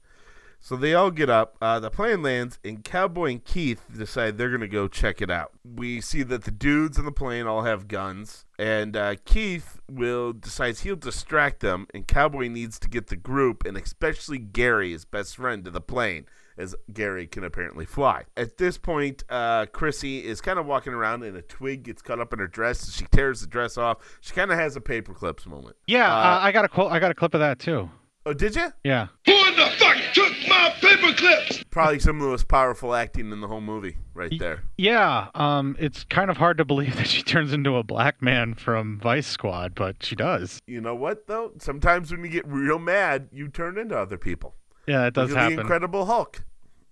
[0.59, 1.55] So they all get up.
[1.61, 5.51] Uh, the plane lands, and Cowboy and Keith decide they're gonna go check it out.
[5.63, 10.33] We see that the dudes on the plane all have guns, and uh, Keith will
[10.33, 15.05] decides he'll distract them, and Cowboy needs to get the group, and especially Gary, his
[15.05, 16.25] best friend, to the plane.
[16.57, 18.23] As Gary can apparently fly.
[18.37, 22.19] At this point, uh, Chrissy is kind of walking around, and a twig gets caught
[22.21, 22.83] up in her dress.
[22.85, 23.97] And she tears the dress off.
[24.21, 25.75] She kind of has a paper clips moment.
[25.87, 26.91] Yeah, Uh, uh, I got a quote.
[26.91, 27.89] I got a clip of that too.
[28.25, 28.71] Oh, did you?
[28.83, 29.07] Yeah.
[29.27, 31.63] Who in the fuck took my paper clips?
[31.69, 34.63] Probably some of the most powerful acting in the whole movie, right there.
[34.77, 38.53] Yeah, um, it's kind of hard to believe that she turns into a black man
[38.55, 40.59] from Vice Squad, but she does.
[40.65, 41.51] You know what though?
[41.59, 44.55] Sometimes when you get real mad, you turn into other people.
[44.87, 45.55] Yeah, it does Look at happen.
[45.57, 46.43] The Incredible Hulk.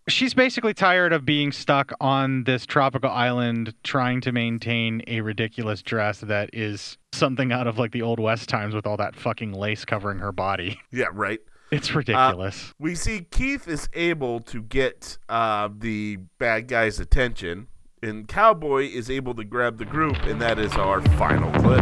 [0.10, 5.82] She's basically tired of being stuck on this tropical island trying to maintain a ridiculous
[5.82, 9.54] dress that is something out of like the old west times with all that fucking
[9.54, 10.80] lace covering her body.
[10.92, 11.40] Yeah, right.
[11.72, 12.70] It's ridiculous.
[12.70, 17.68] Uh, we see Keith is able to get uh, the bad guy's attention,
[18.04, 21.80] and Cowboy is able to grab the group, and that is our final clip.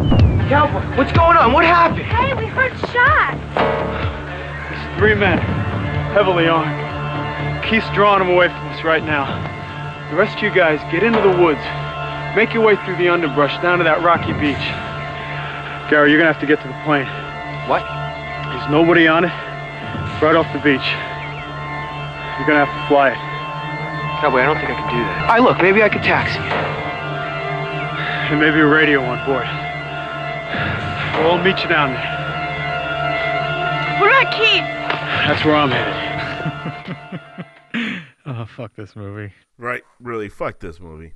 [0.47, 1.51] Cowboy, what's going on?
[1.51, 2.03] What happened?
[2.03, 3.39] Hey, we heard shots.
[4.97, 5.39] Three men,
[6.12, 6.76] heavily armed.
[7.64, 9.26] Keith's drawing them away from us right now.
[10.12, 11.64] The rest of you guys, get into the woods.
[12.36, 14.66] Make your way through the underbrush down to that rocky beach.
[15.89, 17.07] Gary, you're gonna have to get to the plane.
[17.72, 17.84] What?
[18.51, 19.32] There's nobody on it.
[19.32, 20.84] It's right off the beach.
[22.39, 23.20] You're gonna have to fly it.
[24.20, 25.32] Cowboy, I don't think I can do that.
[25.32, 26.51] I look, maybe I could taxi it.
[28.32, 29.47] And maybe a radio on board.
[31.16, 32.12] We'll all meet you down there.
[33.99, 34.80] What about Keith?
[35.28, 37.22] That's where I'm headed.
[38.26, 39.34] oh, fuck this movie.
[39.57, 41.14] Right, really, fuck this movie.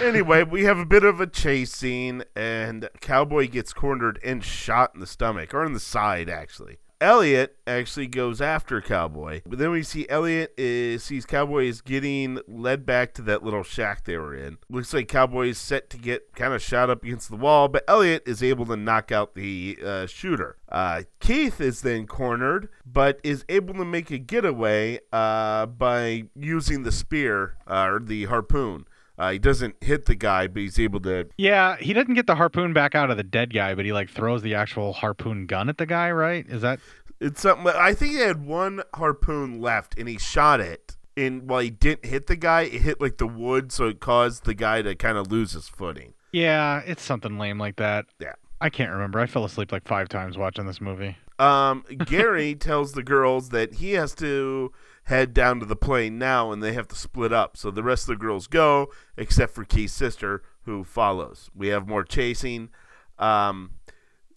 [0.00, 4.92] Anyway, we have a bit of a chase scene, and Cowboy gets cornered and shot
[4.94, 6.78] in the stomach, or in the side, actually.
[7.02, 12.38] Elliot actually goes after Cowboy, but then we see Elliot is sees Cowboy is getting
[12.46, 14.58] led back to that little shack they were in.
[14.70, 17.84] Looks like Cowboy is set to get kind of shot up against the wall, but
[17.88, 20.58] Elliot is able to knock out the uh, shooter.
[20.68, 26.84] Uh, Keith is then cornered, but is able to make a getaway uh, by using
[26.84, 28.86] the spear uh, or the harpoon.
[29.22, 31.28] Uh, he doesn't hit the guy, but he's able to.
[31.36, 34.10] Yeah, he doesn't get the harpoon back out of the dead guy, but he like
[34.10, 36.44] throws the actual harpoon gun at the guy, right?
[36.48, 36.80] Is that
[37.20, 37.68] It's something.
[37.68, 40.96] I think he had one harpoon left, and he shot it.
[41.16, 44.44] And while he didn't hit the guy, it hit like the wood, so it caused
[44.44, 46.14] the guy to kind of lose his footing.
[46.32, 48.06] Yeah, it's something lame like that.
[48.18, 48.32] Yeah.
[48.60, 49.20] I can't remember.
[49.20, 51.16] I fell asleep like 5 times watching this movie.
[51.38, 54.72] Um, Gary tells the girls that he has to
[55.04, 57.56] head down to the plane now, and they have to split up.
[57.56, 61.50] So the rest of the girls go, except for Keith's sister, who follows.
[61.54, 62.70] We have more chasing.
[63.18, 63.72] Um,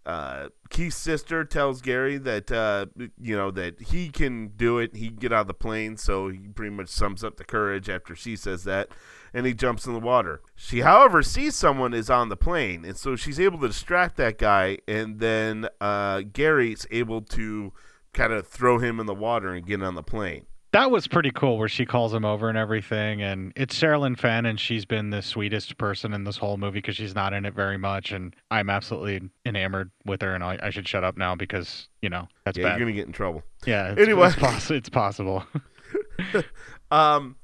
[0.05, 2.85] uh, Keith's sister tells Gary that uh,
[3.19, 4.95] you know that he can do it.
[4.95, 5.97] He can get out of the plane.
[5.97, 8.89] So he pretty much sums up the courage after she says that,
[9.33, 10.41] and he jumps in the water.
[10.55, 14.37] She, however, sees someone is on the plane, and so she's able to distract that
[14.37, 17.73] guy, and then uh, Gary's able to
[18.13, 20.45] kind of throw him in the water and get on the plane.
[20.75, 23.21] That was pretty cool where she calls him over and everything.
[23.21, 26.97] And it's Sherilyn Fenn, and she's been the sweetest person in this whole movie because
[26.97, 28.11] she's not in it very much.
[28.11, 30.35] And I'm absolutely enamored with her.
[30.35, 32.79] And I, I should shut up now because, you know, that's yeah, bad.
[32.79, 33.41] you're gonna get in trouble.
[33.65, 33.91] Yeah.
[33.93, 34.27] It's, Anyway.
[34.27, 35.45] it's, poss- it's possible.
[36.91, 37.37] um,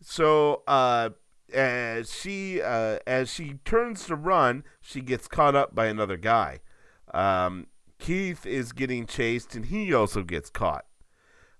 [0.00, 1.10] so uh,
[1.54, 6.58] as she uh, as she turns to run, she gets caught up by another guy.
[7.14, 7.68] Um,
[8.00, 10.84] Keith is getting chased, and he also gets caught.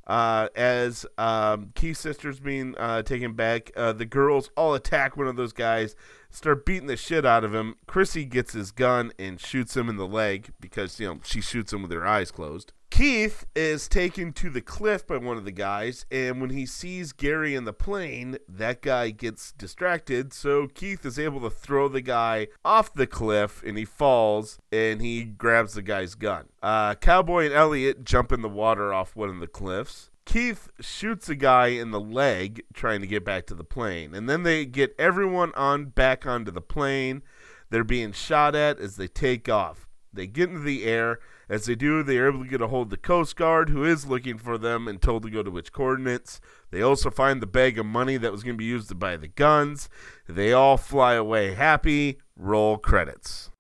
[0.06, 5.28] Uh, as um, Keith's sister's being uh, taken back, uh, the girls all attack one
[5.28, 5.94] of those guys,
[6.32, 7.76] start beating the shit out of him.
[7.86, 11.72] Chrissy gets his gun and shoots him in the leg because you know she shoots
[11.72, 12.72] him with her eyes closed.
[12.92, 17.14] Keith is taken to the cliff by one of the guys, and when he sees
[17.14, 20.34] Gary in the plane, that guy gets distracted.
[20.34, 25.00] So Keith is able to throw the guy off the cliff, and he falls, and
[25.00, 26.48] he grabs the guy's gun.
[26.62, 30.10] Uh, Cowboy and Elliot jump in the water off one of the cliffs.
[30.24, 34.28] Keith shoots a guy in the leg trying to get back to the plane, and
[34.28, 37.22] then they get everyone on back onto the plane.
[37.70, 39.88] They're being shot at as they take off.
[40.12, 41.18] They get into the air.
[41.48, 43.84] As they do, they are able to get a hold of the Coast Guard, who
[43.84, 46.40] is looking for them and told to go to which coordinates.
[46.70, 49.16] They also find the bag of money that was going to be used to buy
[49.16, 49.88] the guns.
[50.28, 52.18] They all fly away happy.
[52.36, 53.50] Roll credits.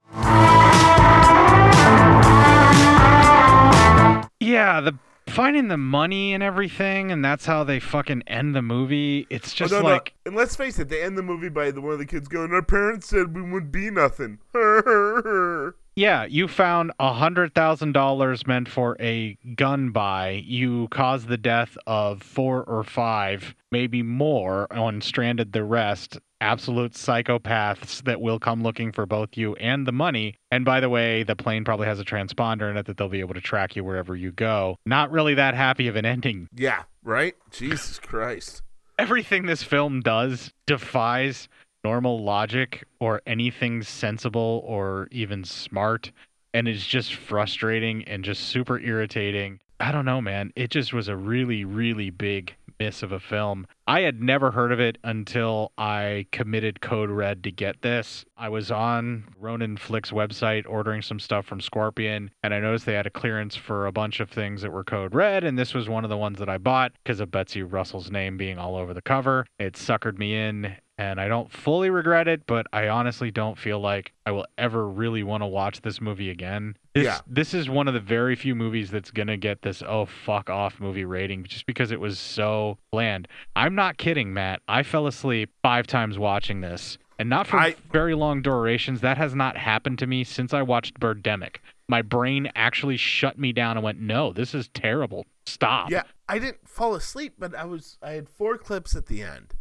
[4.40, 4.98] Yeah, the
[5.28, 9.26] finding the money and everything, and that's how they fucking end the movie.
[9.30, 10.30] It's oh, just oh, no, like no.
[10.30, 12.52] and let's face it, they end the movie by the one of the kids going,
[12.52, 14.38] "Our parents said we would be nothing."
[15.94, 20.42] Yeah, you found a hundred thousand dollars meant for a gun buy.
[20.44, 26.18] You caused the death of four or five, maybe more, and stranded the rest.
[26.40, 30.36] Absolute psychopaths that will come looking for both you and the money.
[30.50, 33.20] And by the way, the plane probably has a transponder in it that they'll be
[33.20, 34.78] able to track you wherever you go.
[34.86, 36.48] Not really that happy of an ending.
[36.54, 37.34] Yeah, right?
[37.50, 38.62] Jesus Christ.
[38.98, 41.48] Everything this film does defies
[41.84, 46.12] normal logic or anything sensible or even smart
[46.54, 49.60] and it's just frustrating and just super irritating.
[49.80, 50.52] I don't know, man.
[50.54, 53.66] It just was a really, really big miss of a film.
[53.86, 58.24] I had never heard of it until I committed Code Red to get this.
[58.36, 62.94] I was on Ronin Flix website ordering some stuff from Scorpion, and I noticed they
[62.94, 65.88] had a clearance for a bunch of things that were Code Red, and this was
[65.88, 68.94] one of the ones that I bought because of Betsy Russell's name being all over
[68.94, 69.46] the cover.
[69.58, 73.80] It suckered me in, and I don't fully regret it, but I honestly don't feel
[73.80, 76.76] like I will ever really want to watch this movie again.
[76.94, 77.20] This, Yeah.
[77.26, 80.50] This is one of the very few movies that's going to get this oh fuck
[80.50, 83.26] off movie rating just because it was so bland.
[83.56, 84.60] I'm not kidding, Matt.
[84.68, 86.98] I fell asleep 5 times watching this.
[87.18, 89.00] And not for I- very long durations.
[89.00, 91.56] That has not happened to me since I watched Birdemic.
[91.88, 95.26] My brain actually shut me down and went, "No, this is terrible.
[95.46, 99.22] Stop." Yeah, I didn't fall asleep, but I was I had four clips at the
[99.22, 99.54] end.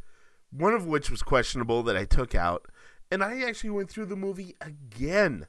[0.52, 2.68] One of which was questionable that I took out,
[3.10, 5.48] and I actually went through the movie again.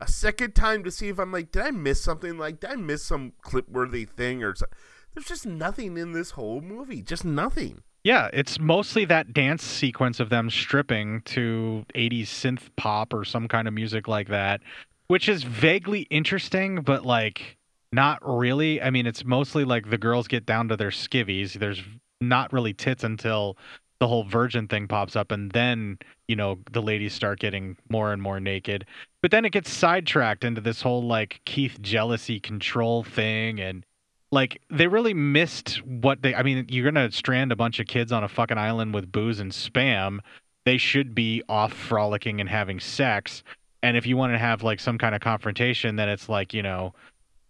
[0.00, 2.36] A second time to see if I'm like, did I miss something?
[2.36, 4.76] Like, did I miss some clip worthy thing or something?
[5.14, 7.00] There's just nothing in this whole movie.
[7.00, 7.82] Just nothing.
[8.04, 13.48] Yeah, it's mostly that dance sequence of them stripping to 80s synth pop or some
[13.48, 14.60] kind of music like that,
[15.08, 17.56] which is vaguely interesting, but like
[17.92, 18.80] not really.
[18.80, 21.54] I mean, it's mostly like the girls get down to their skivvies.
[21.54, 21.82] There's
[22.20, 23.56] not really tits until
[23.98, 28.12] the whole virgin thing pops up, and then, you know, the ladies start getting more
[28.12, 28.84] and more naked.
[29.22, 33.84] But then it gets sidetracked into this whole like Keith jealousy control thing and
[34.32, 38.12] like they really missed what they i mean you're gonna strand a bunch of kids
[38.12, 40.18] on a fucking island with booze and spam
[40.64, 43.42] they should be off frolicking and having sex
[43.82, 46.62] and if you want to have like some kind of confrontation then it's like you
[46.62, 46.92] know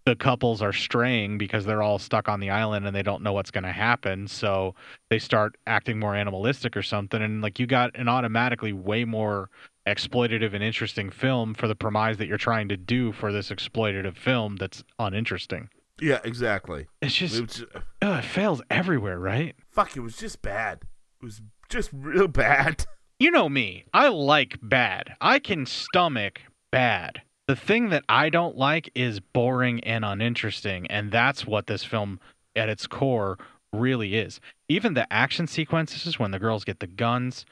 [0.07, 3.33] the couples are straying because they're all stuck on the island and they don't know
[3.33, 4.75] what's going to happen so
[5.11, 9.51] they start acting more animalistic or something and like you got an automatically way more
[9.87, 14.17] exploitative and interesting film for the premise that you're trying to do for this exploitative
[14.17, 15.69] film that's uninteresting
[16.01, 16.87] Yeah, exactly.
[17.03, 17.65] It's just, It was
[18.03, 19.55] Ugh, it fails everywhere, right?
[19.71, 19.97] fuck.
[19.97, 20.83] It was just bad.
[21.21, 22.87] It was just real bad.
[23.19, 23.85] You know me.
[23.95, 25.17] I like bad.
[25.21, 27.23] I can stomach bad.
[27.49, 32.19] The thing that I don't like is boring and uninteresting, and that's what this film
[32.57, 33.39] at its core
[33.73, 34.41] really is.
[34.69, 37.47] Even the action sequences when the girls get the guns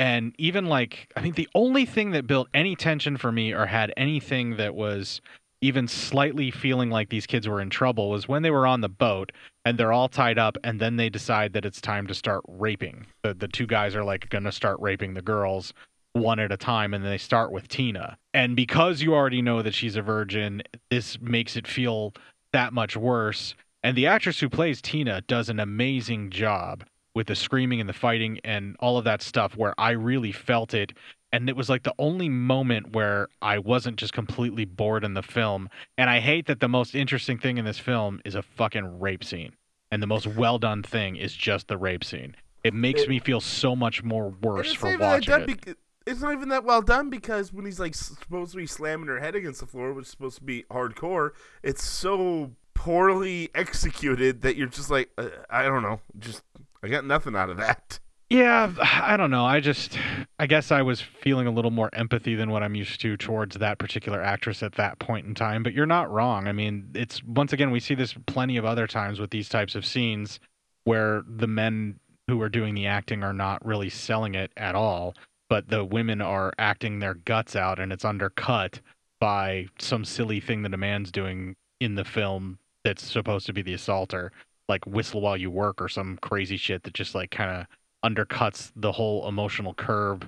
[0.00, 3.66] and even like I think the only thing that built any tension for me or
[3.66, 5.20] had anything that was
[5.60, 8.88] even slightly feeling like these kids were in trouble was when they were on the
[8.88, 9.30] boat
[9.66, 13.06] and they're all tied up and then they decide that it's time to start raping.
[13.22, 15.74] The the two guys are like going to start raping the girls
[16.12, 18.18] one at a time and they start with Tina.
[18.34, 22.14] And because you already know that she's a virgin, this makes it feel
[22.52, 23.54] that much worse.
[23.82, 26.84] And the actress who plays Tina does an amazing job
[27.14, 30.74] with the screaming and the fighting and all of that stuff where I really felt
[30.74, 30.92] it
[31.32, 35.22] and it was like the only moment where I wasn't just completely bored in the
[35.22, 35.68] film.
[35.96, 39.22] And I hate that the most interesting thing in this film is a fucking rape
[39.22, 39.52] scene.
[39.92, 42.34] And the most well done thing is just the rape scene.
[42.62, 45.78] It makes me feel so much more worse for not even that watching it.
[46.06, 49.20] It's not even that well done because when he's like supposed to be slamming her
[49.20, 51.30] head against the floor, which is supposed to be hardcore,
[51.62, 56.42] it's so poorly executed that you're just like, uh, I don't know, just
[56.82, 58.00] I got nothing out of that.
[58.30, 59.44] Yeah, I don't know.
[59.44, 59.98] I just,
[60.38, 63.56] I guess I was feeling a little more empathy than what I'm used to towards
[63.56, 65.64] that particular actress at that point in time.
[65.64, 66.46] But you're not wrong.
[66.46, 69.74] I mean, it's once again, we see this plenty of other times with these types
[69.74, 70.38] of scenes
[70.84, 71.98] where the men
[72.28, 75.16] who are doing the acting are not really selling it at all,
[75.50, 78.80] but the women are acting their guts out and it's undercut
[79.18, 83.60] by some silly thing that a man's doing in the film that's supposed to be
[83.60, 84.32] the assaulter,
[84.68, 87.66] like whistle while you work or some crazy shit that just like kind of
[88.08, 90.22] undercuts the whole emotional curve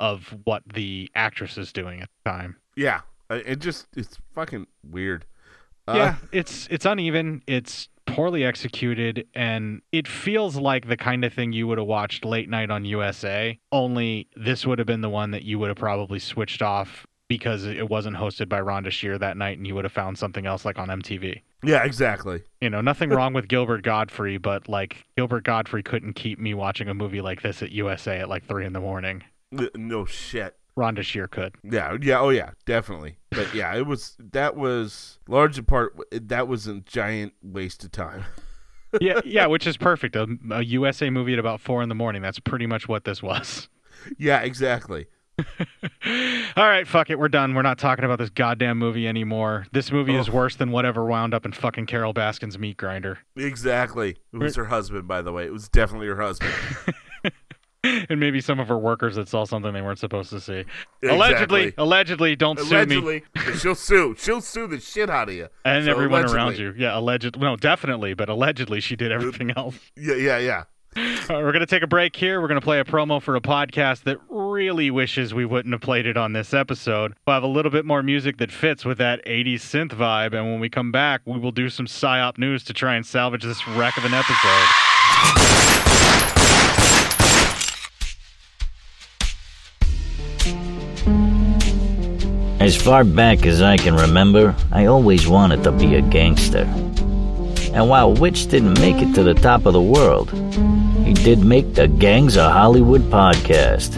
[0.00, 2.56] of what the actress is doing at the time.
[2.76, 5.24] Yeah, uh, it just it's fucking weird.
[5.88, 7.42] Uh, yeah, it's it's uneven.
[7.46, 7.88] It's
[8.18, 12.48] poorly executed, and it feels like the kind of thing you would have watched late
[12.48, 13.56] night on USA.
[13.70, 17.64] Only this would have been the one that you would have probably switched off because
[17.64, 20.64] it wasn't hosted by Rhonda Shear that night, and you would have found something else
[20.64, 21.42] like on MTV.
[21.62, 22.42] Yeah, exactly.
[22.60, 26.88] You know, nothing wrong with Gilbert Gottfried, but like Gilbert Gottfried couldn't keep me watching
[26.88, 29.22] a movie like this at USA at like three in the morning.
[29.76, 30.57] No shit.
[30.78, 31.54] Rhonda Shear could.
[31.64, 33.18] Yeah, yeah, oh yeah, definitely.
[33.30, 37.90] But yeah, it was that was large in part that was a giant waste of
[37.92, 38.24] time.
[39.00, 40.14] yeah, yeah, which is perfect.
[40.16, 42.22] A, a USA movie at about four in the morning.
[42.22, 43.68] That's pretty much what this was.
[44.18, 45.06] yeah, exactly.
[46.56, 47.18] All right, fuck it.
[47.18, 47.54] We're done.
[47.54, 49.66] We're not talking about this goddamn movie anymore.
[49.72, 50.32] This movie is Oh.
[50.32, 53.18] worse than whatever wound up in fucking Carole Baskin's meat grinder.
[53.36, 54.16] Exactly.
[54.32, 55.44] It was her husband, by the way.
[55.44, 56.52] It was definitely her husband.
[57.84, 60.64] and maybe some of her workers that saw something they weren't supposed to see.
[61.08, 61.74] Allegedly, Exactly.
[61.78, 63.22] allegedly, don't sue me.
[63.58, 64.14] She'll sue.
[64.18, 65.48] She'll sue the shit out of you.
[65.64, 66.74] And So everyone around you.
[66.76, 67.40] Yeah, allegedly.
[67.40, 69.78] No, definitely, but allegedly she did everything else.
[69.96, 70.64] Yeah, yeah, yeah.
[70.96, 72.40] All right, we're going to take a break here.
[72.40, 75.82] We're going to play a promo for a podcast that really wishes we wouldn't have
[75.82, 77.14] played it on this episode.
[77.26, 80.34] We'll have a little bit more music that fits with that 80s synth vibe.
[80.34, 83.44] And when we come back, we will do some PSYOP news to try and salvage
[83.44, 84.87] this wreck of an episode.
[92.68, 96.64] As far back as I can remember, I always wanted to be a gangster.
[97.72, 100.30] And while Witch didn't make it to the top of the world,
[101.02, 103.96] he did make the Gangs of Hollywood podcast.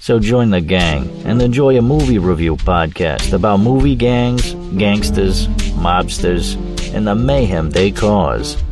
[0.00, 5.48] So join the gang and enjoy a movie review podcast about movie gangs, gangsters,
[5.78, 6.56] mobsters,
[6.92, 8.62] and the mayhem they cause.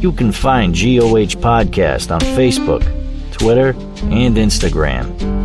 [0.00, 2.84] You can find GOH Podcast on Facebook,
[3.32, 3.70] Twitter,
[4.02, 5.41] and Instagram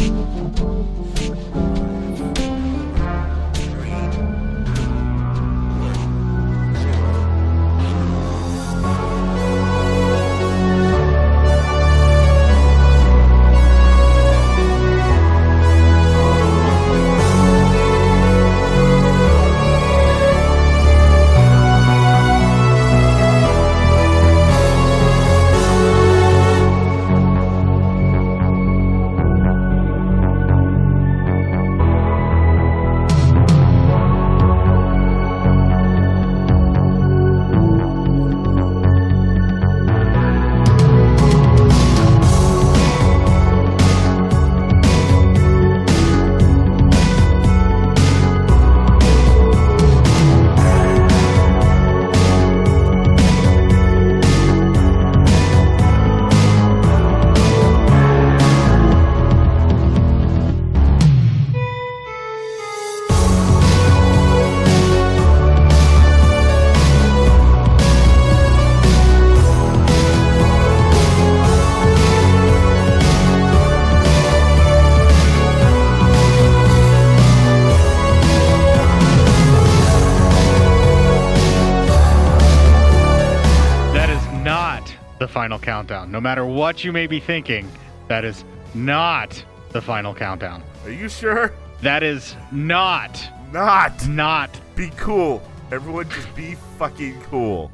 [86.78, 87.68] What you may be thinking,
[88.08, 90.62] that is not the final countdown.
[90.84, 91.52] Are you sure?
[91.82, 93.20] That is not.
[93.52, 94.08] Not.
[94.08, 94.62] Not.
[94.76, 95.42] Be cool.
[95.72, 97.72] Everyone just be fucking cool.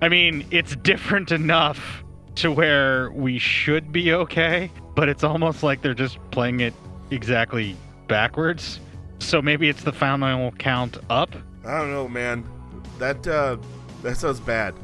[0.00, 2.02] I mean, it's different enough
[2.36, 6.72] to where we should be okay, but it's almost like they're just playing it
[7.10, 7.76] exactly
[8.08, 8.80] backwards.
[9.18, 11.34] So maybe it's the final count up.
[11.66, 12.48] I don't know, man.
[12.98, 13.58] That uh
[14.02, 14.74] that sounds bad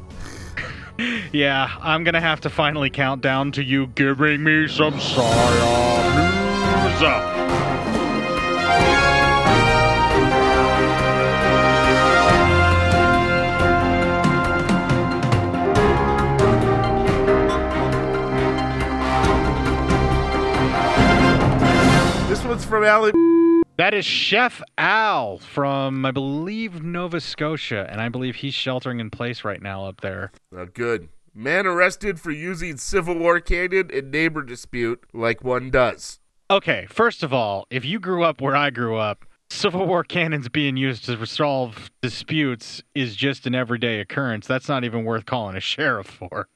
[1.31, 7.37] yeah, I'm gonna have to finally count down to you giving me some psyop news.
[22.29, 23.46] This one's from Alan.
[23.77, 29.11] That is Chef Al from, I believe, Nova Scotia, and I believe he's sheltering in
[29.11, 30.31] place right now up there.
[30.51, 31.09] Oh, good.
[31.35, 36.19] Man arrested for using Civil War cannon in neighbor dispute like one does.
[36.49, 40.49] Okay, first of all, if you grew up where I grew up, Civil War cannons
[40.49, 44.47] being used to resolve disputes is just an everyday occurrence.
[44.47, 46.49] That's not even worth calling a sheriff for.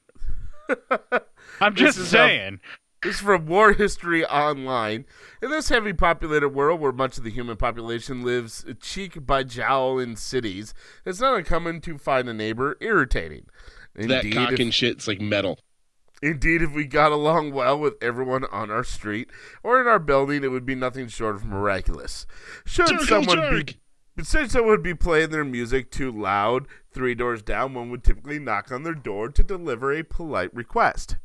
[1.60, 2.60] I'm just uh, saying.
[3.02, 5.04] This is from War History Online.
[5.42, 9.98] In this heavy populated world where much of the human population lives cheek by jowl
[9.98, 10.72] in cities,
[11.04, 13.46] it's not uncommon to find a neighbor irritating.
[13.96, 15.58] that cock if- and shit's like metal.
[16.22, 19.28] Indeed, if we got along well with everyone on our street
[19.64, 22.24] or in our building, it would be nothing short of miraculous.
[22.64, 23.66] Should someone jerk.
[23.66, 23.76] be
[24.14, 28.04] but since someone would be playing their music too loud, three doors down, one would
[28.04, 31.16] typically knock on their door to deliver a polite request.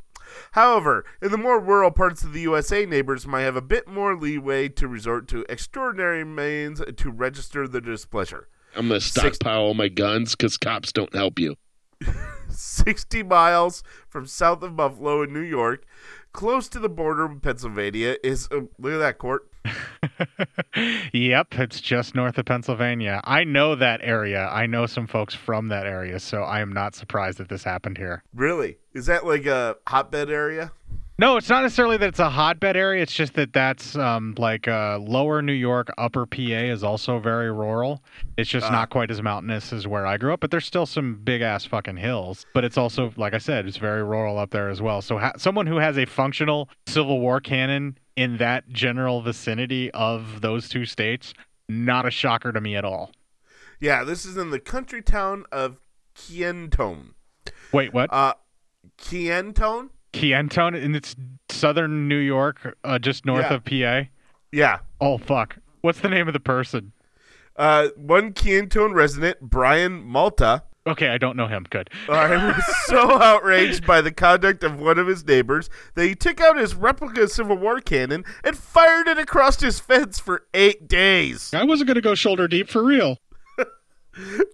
[0.51, 4.15] However, in the more rural parts of the USA, neighbors might have a bit more
[4.15, 8.47] leeway to resort to extraordinary means to register their displeasure.
[8.75, 11.55] I'm gonna stockpile all my guns because cops don't help you.
[12.49, 15.85] 60 miles from south of Buffalo in New York,
[16.31, 19.46] close to the border with Pennsylvania, is uh, look at that court.
[21.13, 23.21] Yep, it's just north of Pennsylvania.
[23.23, 24.47] I know that area.
[24.51, 27.97] I know some folks from that area, so I am not surprised that this happened
[27.97, 28.23] here.
[28.35, 28.77] Really?
[28.93, 30.71] Is that like a hotbed area?
[31.19, 33.01] No, it's not necessarily that it's a hotbed area.
[33.01, 37.51] It's just that that's um, like uh, lower New York, upper PA is also very
[37.51, 38.03] rural.
[38.37, 38.71] It's just Ah.
[38.71, 41.65] not quite as mountainous as where I grew up, but there's still some big ass
[41.65, 42.45] fucking hills.
[42.53, 45.01] But it's also, like I said, it's very rural up there as well.
[45.01, 50.41] So ha- someone who has a functional Civil War cannon in that general vicinity of
[50.41, 51.33] those two states,
[51.69, 53.11] not a shocker to me at all.
[53.79, 55.77] Yeah, this is in the country town of
[56.15, 57.11] Kiantone.
[57.71, 58.11] Wait, what?
[58.11, 58.33] Uh,
[58.97, 59.89] Kiantone?
[60.13, 61.15] Kiantone, and it's
[61.49, 63.53] southern New York, uh, just north Yeah.
[63.53, 64.09] of PA.
[64.51, 64.79] Yeah.
[64.99, 65.57] Oh fuck!
[65.81, 66.93] What's the name of the person?
[67.55, 71.65] Uh, one Kiantone resident, Brian Malta, Okay, I don't know him.
[71.69, 71.89] Good.
[72.09, 76.39] I was so outraged by the conduct of one of his neighbors that he took
[76.41, 81.53] out his replica Civil War cannon and fired it across his fence for eight days.
[81.53, 83.17] I wasn't gonna go shoulder deep for real.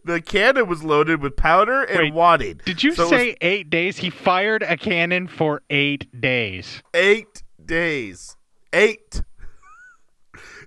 [0.04, 2.60] The cannon was loaded with powder and Wait, wadding.
[2.66, 3.96] Did you So it was say eight days?
[3.98, 6.84] He fired a cannon for eight days.
[6.94, 8.36] eight days?
[8.74, 9.24] Eight.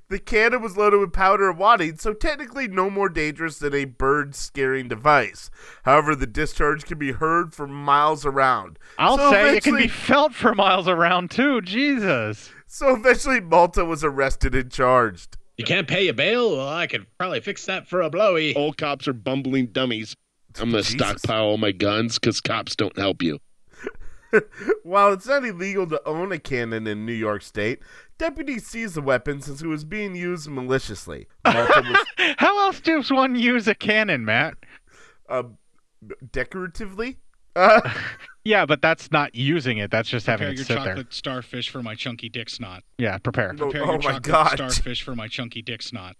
[0.08, 3.86] The cannon was loaded with powder and wadding, so technically no more dangerous than a
[3.86, 5.50] bird scaring device.
[5.84, 8.78] However, the discharge can be heard for miles around.
[8.98, 11.60] I'll So say it can be felt for miles around too.
[11.60, 12.50] Jesus.
[12.68, 15.36] So eventually, Malta was arrested and charged.
[15.56, 16.56] You can't pay your bail?
[16.56, 18.54] Well, I could probably fix that for a blowy.
[18.54, 20.14] All cops are bumbling dummies.
[20.60, 23.40] I'm gonna stockpile all my guns because cops don't help you.
[24.82, 27.80] While it's not illegal to own a cannon in New York State,
[28.18, 31.26] deputies seized the weapon since it was being used maliciously.
[31.44, 32.04] Was
[32.38, 34.54] How else does one use a cannon, Matt?
[35.28, 35.42] uh,
[36.32, 37.18] decoratively.
[37.54, 37.80] Uh,
[38.44, 39.90] Yeah, but that's not using it.
[39.90, 40.76] That's just having it sit there.
[40.76, 42.84] Prepare your chocolate starfish for my chunky dick snot.
[42.96, 43.52] Yeah, prepare.
[43.54, 44.52] Oh, Prepare oh your my chocolate God.
[44.54, 46.14] starfish for my chunky dick snot.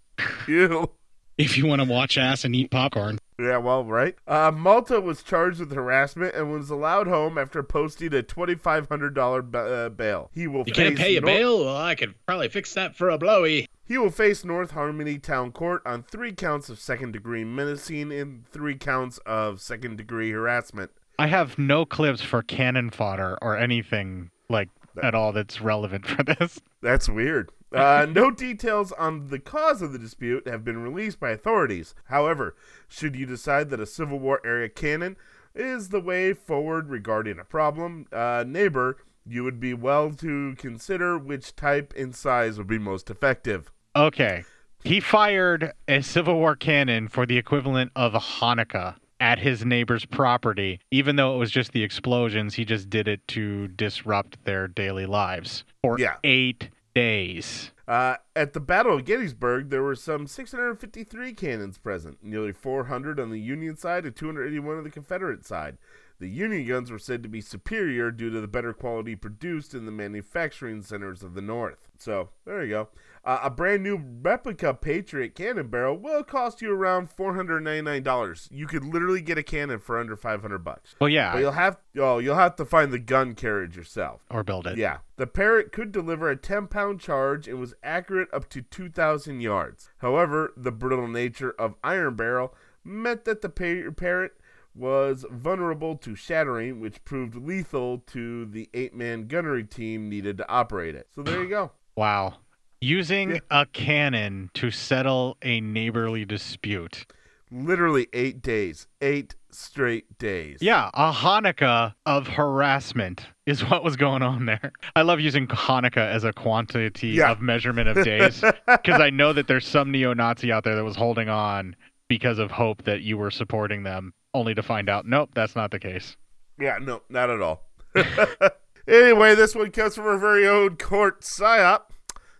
[0.45, 0.89] ew.
[1.37, 3.19] If you want to watch ass and eat popcorn.
[3.39, 4.15] Yeah, well, right.
[4.27, 9.13] Uh, Malta was charged with harassment and was allowed home after posting a twenty-five hundred
[9.13, 10.31] dollar uh, bail.
[10.33, 11.65] He will You face can't pay your Nor- bail?
[11.65, 13.67] Well, I could probably fix that for a blowy.
[13.85, 18.75] He will face North Harmony Town Court on three counts of second-degree menacing and three
[18.75, 20.91] counts of second-degree harassment.
[21.19, 24.69] I have no clips for cannon fodder or anything like
[25.03, 26.59] at all that's relevant for this.
[26.87, 27.49] That's weird.
[27.73, 31.93] Uh, no details on the cause of the dispute have been released by authorities.
[32.05, 32.55] However,
[32.87, 35.17] should you decide that a Civil War era cannon
[35.53, 41.17] is the way forward regarding a problem, uh, neighbor, you would be well to consider
[41.17, 43.69] which type and size would be most effective.
[43.93, 44.45] Okay.
[44.85, 50.05] He fired a Civil War cannon for the equivalent of a Hanukkah at his neighbor's
[50.05, 50.79] property.
[50.91, 55.05] Even though it was just the explosions, he just did it to disrupt their daily
[55.05, 56.15] lives for Yeah.
[56.23, 57.71] eight days.
[57.87, 63.29] Uh, at the Battle of Gettysburg, there were some 653 cannons present, nearly 400 on
[63.29, 65.77] the Union side and 281 on the Confederate side.
[66.19, 69.85] The Union guns were said to be superior due to the better quality produced in
[69.85, 71.87] the manufacturing centers of the North.
[71.99, 72.89] So, there you go.
[73.27, 78.47] Uh, a brand new replica Parrott cannon barrel will cost you around $499.
[78.49, 80.95] You could literally get a cannon for under 500 bucks.
[81.01, 81.33] Well, yeah.
[81.33, 84.21] But you'll have oh, you'll have to find the gun carriage yourself.
[84.31, 84.77] Or build it.
[84.77, 84.99] Yeah.
[85.17, 89.89] The Parrott could deliver a 10 pound charge and was accurate up to 2,000 yards.
[89.97, 92.55] However, the brittle nature of Iron Barrel
[92.85, 94.39] meant that the pa- Parrott
[94.73, 100.49] was vulnerable to shattering, which proved lethal to the eight man gunnery team needed to
[100.49, 101.07] operate it.
[101.13, 101.71] So there you go.
[101.97, 102.35] Wow.
[102.79, 107.05] Using a cannon to settle a neighborly dispute.
[107.51, 108.87] Literally eight days.
[109.01, 110.59] Eight straight days.
[110.61, 114.71] Yeah, a Hanukkah of harassment is what was going on there.
[114.95, 117.31] I love using Hanukkah as a quantity Yeah.
[117.31, 120.83] of measurement of days because I know that there's some neo Nazi out there that
[120.83, 121.75] was holding on
[122.09, 125.71] because of hope that you were supporting them, only to find out, nope, that's not
[125.71, 126.15] the case.
[126.59, 127.63] Yeah, no, not at all.
[128.87, 131.81] anyway, this one comes from our very own court psyop.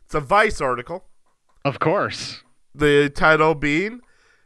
[0.07, 1.03] It's a Vice article.
[1.65, 2.41] Of course.
[2.73, 3.99] The title being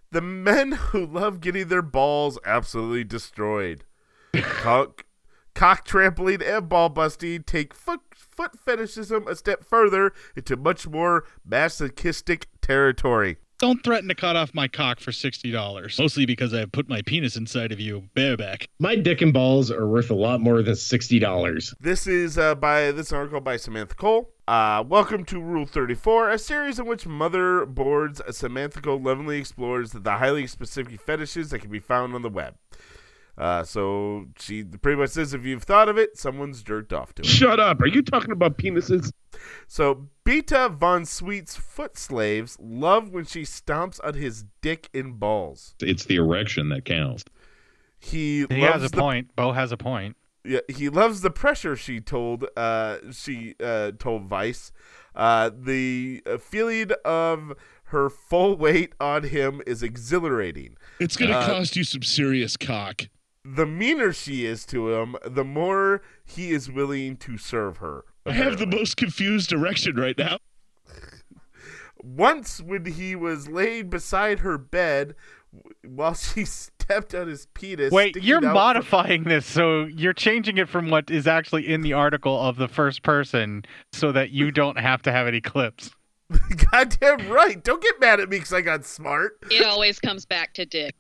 [0.10, 3.84] The Men Who Love Getting Their Balls Absolutely Destroyed.
[4.42, 5.06] cock,
[5.54, 11.26] cock trampling and ball busting take foot, foot fetishism a step further into much more
[11.46, 13.38] masochistic territory.
[13.62, 16.00] Don't threaten to cut off my cock for $60.
[16.00, 18.68] Mostly because I have put my penis inside of you bareback.
[18.80, 21.76] My dick and balls are worth a lot more than $60.
[21.80, 24.32] This is uh, by this article by Samantha Cole.
[24.48, 30.12] Uh, welcome to Rule 34, a series in which Motherboards Samantha Cole lovingly explores the
[30.14, 32.56] highly specific fetishes that can be found on the web.
[33.38, 37.22] Uh, so she pretty much says if you've thought of it, someone's jerked off to
[37.22, 37.26] it.
[37.26, 37.82] Shut up.
[37.82, 39.12] Are you talking about penises?
[39.68, 45.74] So Beta Von Sweet's foot slaves love when she stomps on his dick and balls.
[45.80, 47.24] It's the erection that counts.
[48.00, 49.36] He, He loves has a the point.
[49.36, 50.18] Bo has a point.
[50.44, 51.76] Yeah, he loves the pressure.
[51.76, 54.72] She told uh she uh told Vice,
[55.16, 57.54] uh the uh, feeling of
[57.86, 60.78] her full weight on him is exhilarating.
[61.00, 63.04] It's going to Uh, cost you some serious cock.
[63.44, 68.06] The meaner she is to him, the more he is willing to serve her.
[68.26, 70.38] I have the most confused erection right now.
[72.04, 75.16] Once, when he was laid beside her bed,
[75.84, 76.46] while she
[76.92, 77.92] stepped on his penis.
[77.92, 81.82] Wait, you're out from- modifying this, so you're changing it from what is actually in
[81.82, 85.92] the article of the first person so that you don't have to have any clips.
[86.72, 87.62] Goddamn right!
[87.62, 89.38] Don't get mad at me because I got smart.
[89.50, 90.96] It always comes back to dick.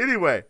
[0.00, 0.44] Anyway,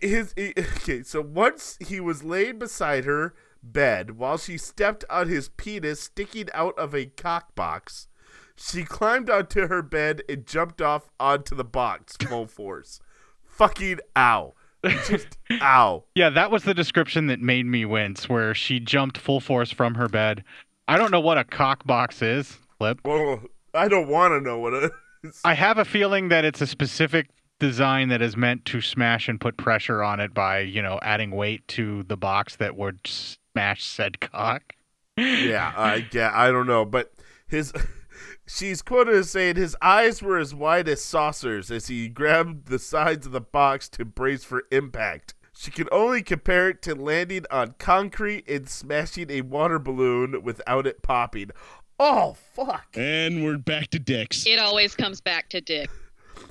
[0.00, 1.02] his he- okay.
[1.02, 6.48] So once he was laid beside her bed while she stepped on his penis sticking
[6.54, 8.08] out of a cock box.
[8.56, 13.00] She climbed onto her bed and jumped off onto the box full force.
[13.44, 14.54] Fucking ow!
[14.84, 16.04] Just ow!
[16.14, 19.94] Yeah, that was the description that made me wince, where she jumped full force from
[19.94, 20.44] her bed.
[20.86, 23.00] I don't know what a cock box is, Flip.
[23.04, 23.42] Well,
[23.74, 24.92] I don't want to know what it
[25.24, 25.40] is.
[25.44, 27.28] I have a feeling that it's a specific
[27.58, 31.30] design that is meant to smash and put pressure on it by, you know, adding
[31.30, 34.74] weight to the box that would smash said cock.
[35.16, 37.12] yeah, I yeah, I don't know, but
[37.48, 37.72] his
[38.46, 42.78] she's quoted as saying his eyes were as wide as saucers as he grabbed the
[42.78, 45.34] sides of the box to brace for impact.
[45.56, 50.86] She could only compare it to landing on concrete and smashing a water balloon without
[50.86, 51.50] it popping.
[51.98, 52.86] Oh fuck.
[52.94, 54.46] And we're back to dicks.
[54.46, 55.90] It always comes back to dick.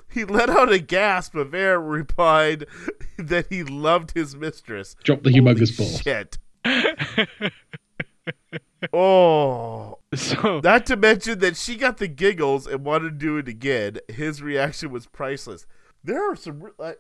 [0.09, 2.65] He let out a gasp of air and replied
[3.17, 4.95] that he loved his mistress.
[5.03, 6.01] Drop the Holy humongous balls.
[6.01, 6.37] Shit.
[8.93, 9.97] oh.
[10.15, 13.97] So Not to mention that she got the giggles and wanted to do it again.
[14.07, 15.65] His reaction was priceless.
[16.03, 16.61] There are some.
[16.63, 16.93] re- Uh,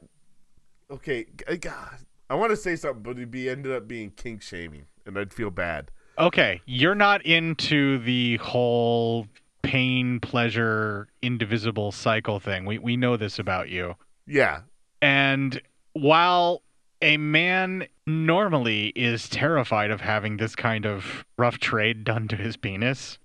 [0.91, 1.99] okay, g- God,
[2.29, 5.33] I want to say something, but it'd be ended up being kink shaming, and I'd
[5.33, 5.91] feel bad.
[6.19, 9.27] Okay, you're not into the whole
[9.67, 12.65] pain, pleasure, indivisible cycle thing.
[12.65, 13.95] We we know this about you.
[14.25, 14.61] Yeah,
[15.01, 15.61] And
[15.93, 16.61] while
[17.01, 22.57] a man normally is terrified of having this kind of rough trade done to his
[22.57, 23.19] penis,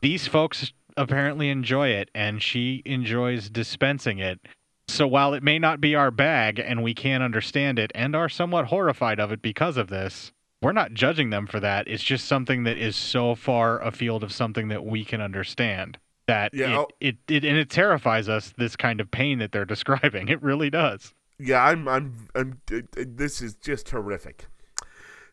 [0.00, 4.40] these folks apparently enjoy it, and she enjoys dispensing it.
[4.88, 8.28] So while it may not be our bag and we can't understand it and are
[8.28, 10.32] somewhat horrified of it because of this,
[10.62, 11.88] we're not judging them for that.
[11.88, 16.52] It's just something that is so far afield of something that we can understand that
[16.54, 16.88] Yeah, it, oh.
[17.00, 20.28] it, it and it terrifies us this kind of pain that they're describing.
[20.28, 21.14] It really does.
[21.38, 21.64] yeah.
[21.64, 21.88] I'm.
[21.88, 22.28] I'm.
[22.34, 22.60] I'm.
[22.94, 24.46] This is just horrific.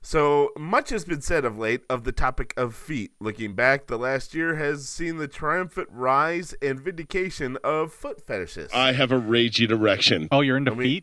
[0.02, 3.12] So much has been said of late of the topic of feet.
[3.20, 8.72] Looking back, the last year has seen the triumphant rise and vindication of foot fetishes.
[8.74, 10.30] I have a raging erection.
[10.32, 11.02] Oh, you're into I mean-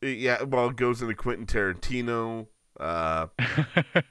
[0.00, 0.18] feet?
[0.18, 2.46] yeah, well, it goes into Quentin Tarantino.
[2.78, 3.26] Uh,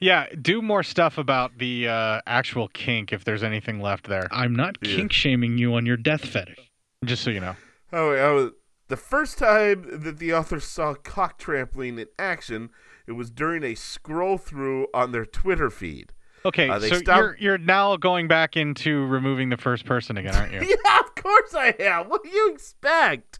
[0.00, 4.26] Yeah, do more stuff about the uh, actual kink if there's anything left there.
[4.30, 4.96] I'm not Yeah.
[4.96, 6.58] kink shaming you on your death fetish.
[7.04, 7.56] Just so you know.
[7.92, 8.50] Oh, oh,
[8.88, 12.70] the first time that the author saw cock trampling in action,
[13.06, 16.12] it was during a scroll through on their Twitter feed.
[16.44, 20.34] Okay, Uh, so stopped- you're you're now going back into removing the first person again,
[20.34, 20.60] aren't you?
[20.84, 22.08] Yeah, of course I am.
[22.08, 23.38] What do you expect?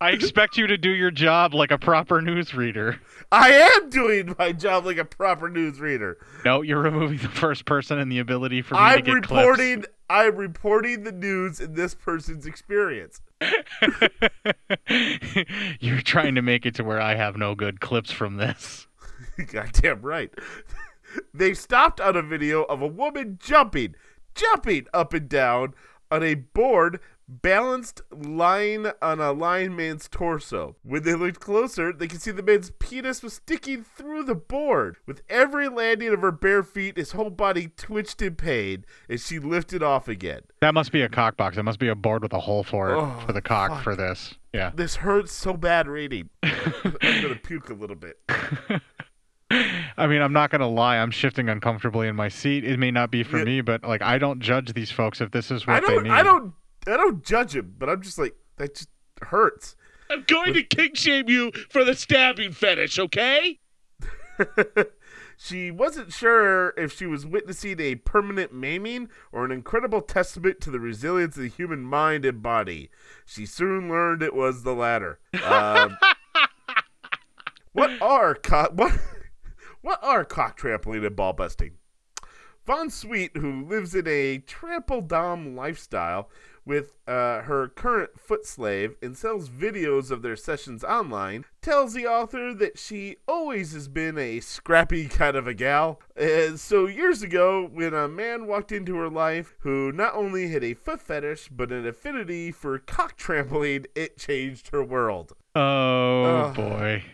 [0.00, 2.98] I expect you to do your job like a proper newsreader.
[3.30, 6.16] I am doing my job like a proper newsreader.
[6.44, 9.84] No, you're removing the first person and the ability for me to I'm get reporting.
[10.08, 13.20] I'm reporting the news in this person's experience.
[15.80, 18.86] You're trying to make it to where I have no good clips from this.
[19.52, 20.32] Goddamn right.
[21.34, 23.94] They stopped on a video of a woman jumping,
[24.34, 25.74] jumping up and down
[26.10, 27.00] on a board
[27.32, 30.74] balanced lying on a lineman's torso.
[30.82, 34.96] When they looked closer, they could see the man's penis was sticking through the board.
[35.06, 39.38] With every landing of her bare feet, his whole body twitched in pain as she
[39.38, 40.40] lifted off again.
[40.60, 41.56] That must be a cock box.
[41.56, 43.82] It must be a board with a hole for it Oh, for the cock fuck.
[43.84, 44.34] for this.
[44.52, 44.72] Yeah.
[44.74, 46.30] This hurts so bad reading.
[46.42, 48.18] I'm gonna puke a little bit.
[49.50, 50.96] I mean, I'm not gonna lie.
[50.98, 52.64] I'm shifting uncomfortably in my seat.
[52.64, 53.44] It may not be for Yeah.
[53.44, 56.04] me, but like, I don't judge these folks if this is what I don't.
[56.04, 56.14] they need.
[56.14, 56.52] I don't.
[56.86, 58.74] I don't judge him, but I'm just like that.
[58.76, 58.88] Just
[59.22, 59.76] hurts.
[60.08, 63.58] I'm going to kink shame you for the stabbing fetish, okay?
[65.42, 70.70] She wasn't sure if she was witnessing a permanent maiming or an incredible testament to
[70.70, 72.90] the resilience of the human mind and body.
[73.24, 75.18] She soon learned it was the latter.
[75.42, 75.96] Um,
[77.72, 78.72] what are cock?
[78.74, 78.92] What?
[79.82, 81.72] What are cock trampling and ball busting?
[82.66, 86.28] Von Sweet, who lives in a trample dom lifestyle
[86.66, 92.06] with uh, her current foot slave and sells videos of their sessions online, tells the
[92.06, 96.00] author that she always has been a scrappy kind of a gal.
[96.14, 100.62] And so years ago, when a man walked into her life who not only had
[100.62, 105.32] a foot fetish but an affinity for cock trampling, it changed her world.
[105.54, 106.54] Oh Ugh.
[106.54, 107.04] boy.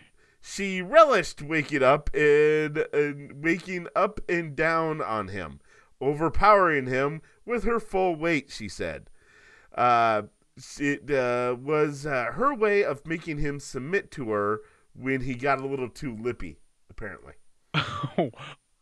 [0.49, 5.61] She relished waking up and, and waking up and down on him,
[6.01, 8.51] overpowering him with her full weight.
[8.51, 9.11] She said,
[9.75, 10.23] uh,
[10.79, 14.61] "It uh, was uh, her way of making him submit to her
[14.95, 17.35] when he got a little too lippy." Apparently,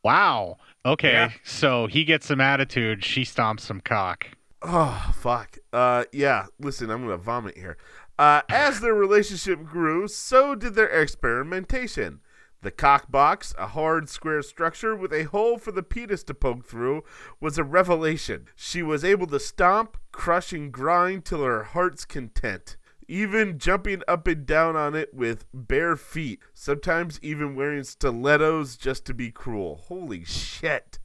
[0.04, 0.58] Wow.
[0.84, 1.12] Okay.
[1.12, 1.30] Yeah.
[1.44, 3.02] So he gets some attitude.
[3.02, 4.26] She stomps some cock.
[4.60, 5.58] Oh fuck.
[5.72, 7.78] Uh yeah, listen, I'm gonna vomit here.
[8.18, 12.20] Uh as their relationship grew, so did their experimentation.
[12.62, 16.64] The cock box, a hard square structure with a hole for the penis to poke
[16.64, 17.02] through,
[17.38, 18.46] was a revelation.
[18.56, 22.78] She was able to stomp, crush, and grind till her heart's content.
[23.06, 29.04] Even jumping up and down on it with bare feet, sometimes even wearing stilettos just
[29.04, 29.82] to be cruel.
[29.88, 30.98] Holy shit.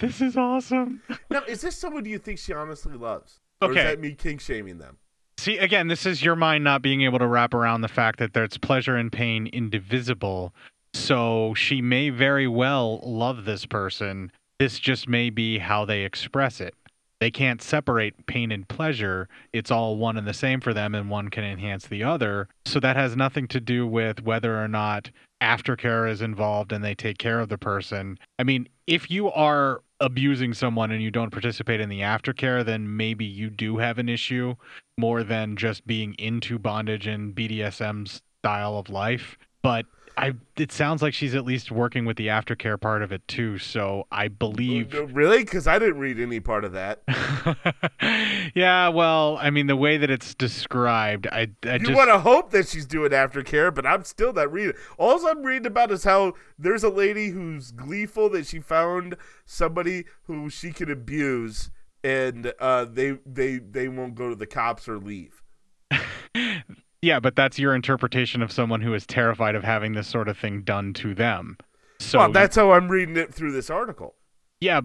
[0.00, 1.00] This is awesome.
[1.30, 3.40] Now, is this someone you think she honestly loves?
[3.62, 3.80] Or Okay.
[3.80, 4.98] is that me kink shaming them?
[5.44, 8.32] See, again, this is your mind not being able to wrap around the fact that
[8.32, 10.54] there's pleasure and pain indivisible.
[10.94, 14.32] So she may very well love this person.
[14.58, 16.74] This just may be how they express it.
[17.20, 19.28] They can't separate pain and pleasure.
[19.52, 22.48] It's all one and the same for them, and one can enhance the other.
[22.64, 25.10] So that has nothing to do with whether or not
[25.44, 28.18] aftercare is involved and they take care of the person.
[28.38, 32.96] I mean, if you are abusing someone and you don't participate in the aftercare, then
[32.96, 34.54] maybe you do have an issue
[34.98, 39.36] more than just being into bondage and BDSM style of life.
[39.62, 39.86] But
[40.16, 43.58] I it sounds like she's at least working with the aftercare part of it too.
[43.58, 45.38] So I believe Really?
[45.38, 47.02] Because I didn't read any part of that.
[48.54, 52.18] Yeah, well, I mean the way that it's described, I I you just want to
[52.18, 54.74] hope that she's doing aftercare, but I'm still not reading.
[54.98, 60.04] All I'm reading about is how there's a lady who's gleeful that she found somebody
[60.24, 61.70] who she can abuse,
[62.02, 65.42] and uh, they they they won't go to the cops or leave.
[67.04, 70.38] Yeah, but that's your interpretation of someone who is terrified of having this sort of
[70.38, 71.58] thing done to them.
[72.00, 74.14] So well, that's how I'm reading it through this article.
[74.58, 74.80] Yeah,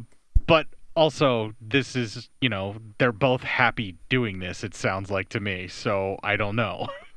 [0.45, 0.67] but
[0.97, 5.69] also this is, you know, they're both happy doing this it sounds like to me.
[5.69, 6.87] So I don't know.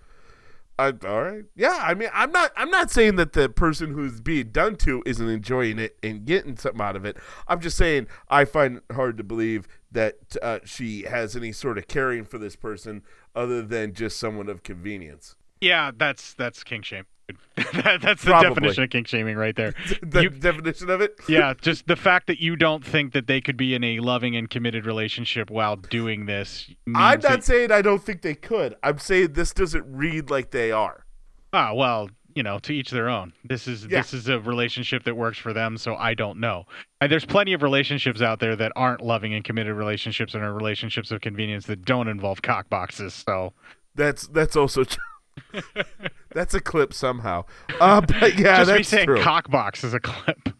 [1.05, 1.45] All right.
[1.55, 2.53] Yeah, I mean, I'm not.
[2.57, 6.57] I'm not saying that the person who's being done to isn't enjoying it and getting
[6.57, 7.17] something out of it.
[7.47, 11.79] I'm just saying I find it hard to believe that uh, she has any sort
[11.79, 13.03] of caring for this person
[13.35, 15.37] other than just someone of convenience.
[15.61, 17.05] yeah, that's that's kink shame.
[17.75, 19.75] That- that's the definition of kink shaming right there.
[20.03, 21.15] the You- definition of it.
[21.29, 24.37] yeah, just the fact that you don't think that they could be in a loving
[24.37, 26.71] and committed relationship while doing this.
[26.87, 28.77] I'm not that- saying I don't think they could.
[28.83, 31.05] I'm saying this doesn't read like they are.
[31.53, 33.35] Ah, well, you know, to each their own.
[33.45, 33.99] This is Yeah.
[34.01, 36.65] this is a relationship that works for them, so I don't know.
[37.03, 40.55] And there's plenty of relationships out there that aren't loving and committed relationships and are
[40.55, 43.13] relationships of convenience that don't involve cock boxes.
[43.13, 43.53] So
[43.95, 45.03] That's that's also true.
[46.33, 47.45] that's a clip somehow.
[47.81, 49.23] Uh, but yeah, just that's me saying true.
[49.23, 50.51] cock box is a clip.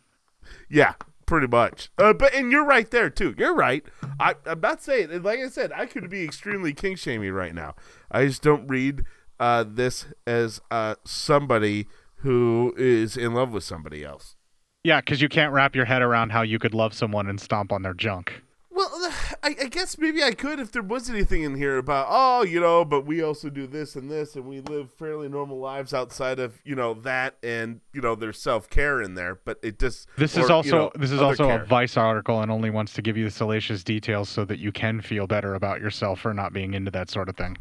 [0.69, 0.95] Yeah,
[1.27, 1.91] pretty much.
[1.99, 3.35] Uh, but and you're right there too.
[3.37, 3.85] You're right.
[4.19, 5.23] I, I'm not saying.
[5.23, 7.75] Like I said, I could be extremely kink shaming right now.
[8.11, 9.05] I just don't read
[9.39, 14.37] uh, this as uh, somebody who is in love with somebody else.
[14.85, 17.73] Yeah, because you can't wrap your head around how you could love someone and stomp
[17.73, 18.43] on their junk.
[18.75, 18.91] Well,
[19.43, 22.61] I, I guess maybe I could if there was anything in here about oh, you
[22.61, 26.39] know, but we also do this and this, and we live fairly normal lives outside
[26.39, 30.09] of you know that, and you know there's self care in there, but it just
[30.17, 31.63] This or, is you also know, this is also care.
[31.63, 34.73] a Vice article and only wants to give you the salacious details so that you
[34.73, 37.57] can feel better about yourself for not being into that sort of thing.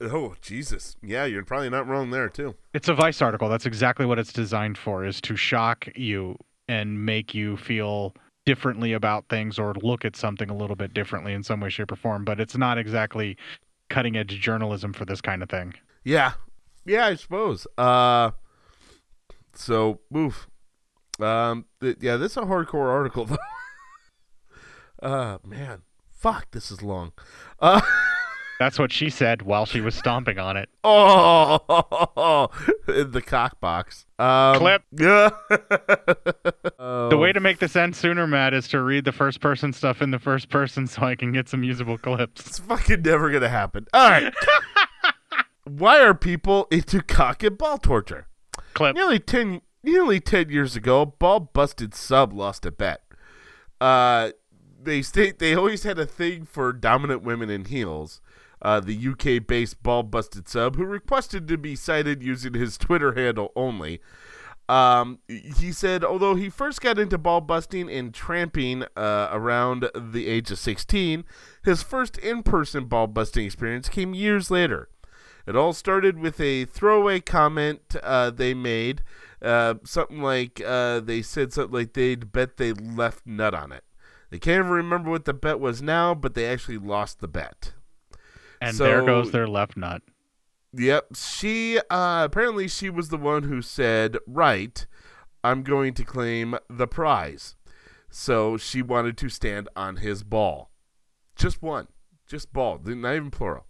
[0.00, 2.54] Oh Jesus, yeah, you're probably not wrong there too.
[2.72, 3.48] It's a Vice article.
[3.50, 6.36] That's exactly what it's designed for is to shock you
[6.68, 8.14] and make you feel
[8.46, 11.92] differently about things or look at something a little bit differently in some way shape
[11.92, 13.36] or form, but it's not exactly
[13.88, 15.74] cutting edge journalism for this kind of thing.
[16.04, 16.32] Yeah,
[16.86, 17.66] yeah, I suppose.
[17.76, 18.30] Uh,
[19.54, 20.48] so oof.
[21.20, 23.36] Um, th- yeah, this is a hardcore article though.
[25.02, 27.12] uh, man, fuck, this is long.
[27.58, 27.80] Uh.
[28.60, 30.68] That's what she said while she was stomping on it.
[30.84, 32.48] Oh,
[32.88, 34.04] in the cock box.
[34.18, 34.82] Um, Clip.
[36.78, 40.02] The way to make this end sooner, Matt, is to read the first person stuff
[40.02, 42.46] in the first person so I can get some usable clips.
[42.46, 43.86] It's fucking never gonna happen.
[43.94, 44.32] All right.
[45.64, 48.26] Why are people into cock and ball torture?
[48.74, 48.94] Clip.
[48.94, 53.02] Nearly ten, nearly ten years ago, ball busted sub lost a bet.
[53.80, 54.32] Uh,
[54.82, 58.20] they state they always had a thing for dominant women in heels.
[58.62, 63.52] Uh, the UK-based ball busted sub, who requested to be cited using his Twitter handle
[63.56, 64.00] only.
[64.70, 70.28] Um, he said, although he first got into ball busting and tramping uh, around the
[70.28, 71.24] age of 16,
[71.64, 74.88] his first in person ball busting experience came years later.
[75.44, 79.02] It all started with a throwaway comment uh, they made,
[79.42, 83.82] uh, something like uh, they said something like they'd bet they left nut on it.
[84.30, 87.72] They can't even remember what the bet was now, but they actually lost the bet.
[88.60, 90.02] And So- there goes their left nut.
[90.72, 91.16] Yep.
[91.16, 94.86] She uh apparently she was the one who said, "Right,
[95.42, 97.56] I'm going to claim the prize."
[98.08, 100.70] So she wanted to stand on his ball.
[101.36, 101.88] Just one.
[102.26, 103.66] Just ball, not even plural.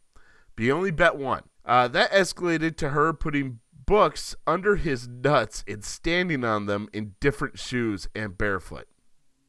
[0.56, 1.44] But he only bet one.
[1.64, 7.14] Uh, that escalated to her putting books under his nuts and standing on them in
[7.20, 8.86] different shoes and barefoot.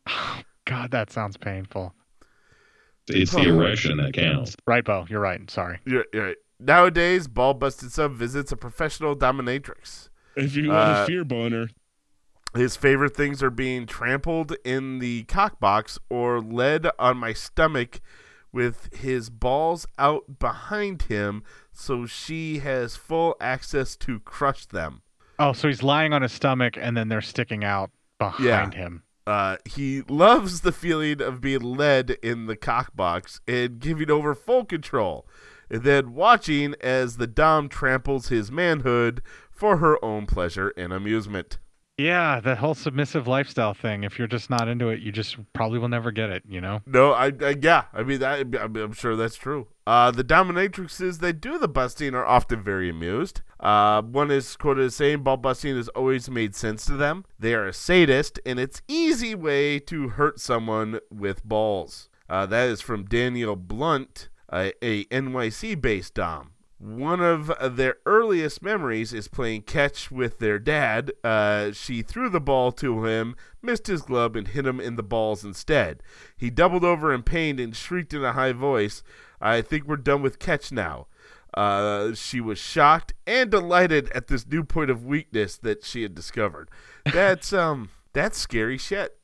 [0.65, 1.93] God, that sounds painful.
[3.07, 4.55] It's the erection that counts.
[4.67, 5.05] Right, Bo.
[5.09, 5.49] You're right.
[5.49, 5.79] Sorry.
[5.85, 6.37] You're, you're right.
[6.59, 10.09] Nowadays, ball busted sub visits a professional dominatrix.
[10.35, 11.69] If you want Uh, a fear boner,
[12.55, 18.01] His favorite things are being trampled in the cock box or led on my stomach
[18.51, 25.01] with his balls out behind him so she has full access to crush them.
[25.39, 29.03] Oh, so he's lying on his stomach and then they're sticking out behind him.
[29.31, 34.35] Uh, he loves the feeling of being led in the cock box and giving over
[34.35, 35.25] full control,
[35.69, 41.59] and then watching as the Dom tramples his manhood for her own pleasure and amusement.
[42.01, 44.03] Yeah, the whole submissive lifestyle thing.
[44.03, 46.81] If you're just not into it, you just probably will never get it, you know?
[46.87, 48.39] No, I, I yeah, I mean that.
[48.59, 49.67] I'm, I'm sure that's true.
[49.85, 53.41] Uh, the dominatrixes that do the busting are often very amused.
[53.59, 57.23] Uh, one is quoted as saying, "Ball busting has always made sense to them.
[57.37, 62.67] They are a sadist, and it's easy way to hurt someone with balls." Uh, that
[62.69, 66.53] is from Danielle Blunt, a, a NYC-based dom.
[66.81, 71.11] One of their earliest memories is playing catch with their dad.
[71.23, 75.03] Uh, she threw the ball to him, missed his glove, and hit him in the
[75.03, 76.01] balls instead.
[76.35, 79.03] He doubled over in pain and shrieked in a high voice,
[79.39, 81.05] I think we're done with catch now.
[81.53, 86.15] Uh, she was shocked and delighted at this new point of weakness that she had
[86.15, 86.69] discovered.
[87.13, 89.17] That's um, that's scary shit.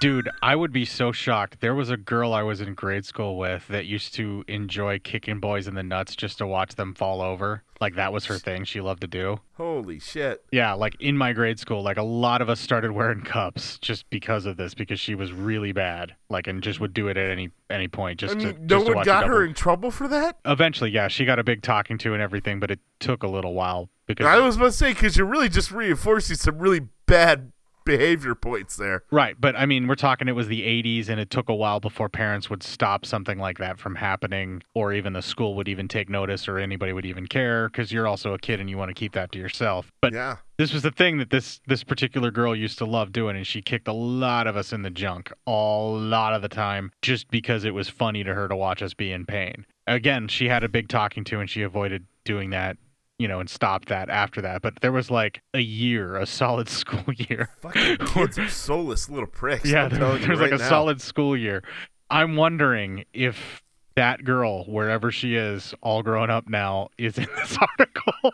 [0.00, 1.60] Dude, I would be so shocked.
[1.60, 5.40] There was a girl I was in grade school with that used to enjoy kicking
[5.40, 7.62] boys in the nuts just to watch them fall over.
[7.80, 9.40] Like that was her thing she loved to do.
[9.54, 10.44] Holy shit!
[10.52, 14.08] Yeah, like in my grade school, like a lot of us started wearing cups just
[14.10, 16.14] because of this because she was really bad.
[16.28, 18.86] Like and just would do it at any any point just I to no just
[18.86, 20.36] to one got her in trouble for that.
[20.44, 23.54] Eventually, yeah, she got a big talking to and everything, but it took a little
[23.54, 27.52] while because I was about to say because you're really just reinforcing some really bad
[27.84, 29.02] behavior points there.
[29.10, 31.80] Right, but I mean, we're talking it was the 80s and it took a while
[31.80, 35.88] before parents would stop something like that from happening or even the school would even
[35.88, 38.88] take notice or anybody would even care cuz you're also a kid and you want
[38.88, 39.92] to keep that to yourself.
[40.00, 40.36] But yeah.
[40.56, 43.62] this was the thing that this this particular girl used to love doing and she
[43.62, 47.64] kicked a lot of us in the junk a lot of the time just because
[47.64, 49.66] it was funny to her to watch us be in pain.
[49.86, 52.78] Again, she had a big talking to and she avoided doing that
[53.18, 54.62] you know, and stopped that after that.
[54.62, 57.48] But there was like a year, a solid school year.
[57.60, 59.64] Fucking kids are soulless little pricks.
[59.68, 60.68] yeah, there- telling you there's like right a now.
[60.68, 61.62] solid school year.
[62.10, 63.62] I'm wondering if
[63.96, 68.32] that girl, wherever she is, all grown up now, is in this article.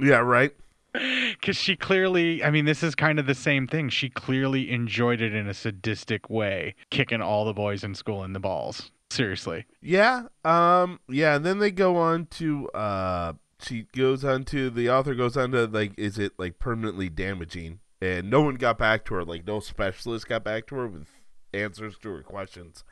[0.00, 0.52] Yeah, right.
[0.92, 3.90] Because she clearly, I mean, this is kind of the same thing.
[3.90, 8.32] She clearly enjoyed it in a sadistic way, kicking all the boys in school in
[8.32, 8.90] the balls.
[9.10, 9.66] Seriously.
[9.82, 10.24] Yeah.
[10.44, 10.98] Um.
[11.08, 11.36] Yeah.
[11.36, 12.68] And then they go on to.
[12.70, 13.32] Uh.
[13.60, 17.80] She goes on to the author goes on to like, is it like permanently damaging?
[18.02, 19.24] And no one got back to her.
[19.24, 21.08] Like no specialist got back to her with
[21.54, 22.84] answers to her questions.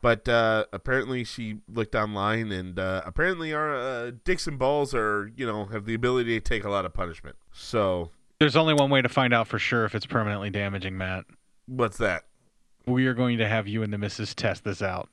[0.00, 5.30] But uh, apparently she looked online, and uh, apparently our uh, dicks and balls are,
[5.36, 7.36] you know, have the ability to take a lot of punishment.
[7.52, 8.10] So
[8.40, 11.26] There's only one way to find out for sure if it's permanently damaging, Matt.
[11.66, 12.24] what's that?
[12.84, 15.08] We are going to have you and the missus test this out.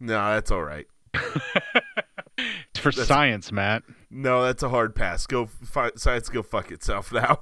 [0.00, 0.88] No, that's all right.
[2.86, 3.82] It's for science, Matt.
[4.10, 5.26] No, that's a hard pass.
[5.26, 6.28] Go fi- science.
[6.28, 7.40] Go fuck itself now.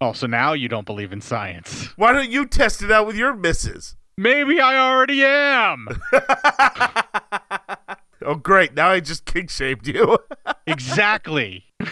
[0.00, 1.88] Oh, so now you don't believe in science.
[1.96, 3.96] Why don't you test it out with your missus?
[4.16, 5.88] Maybe I already am.
[8.26, 8.74] Oh, great!
[8.74, 10.18] Now I just kink shamed you.
[10.66, 11.64] exactly.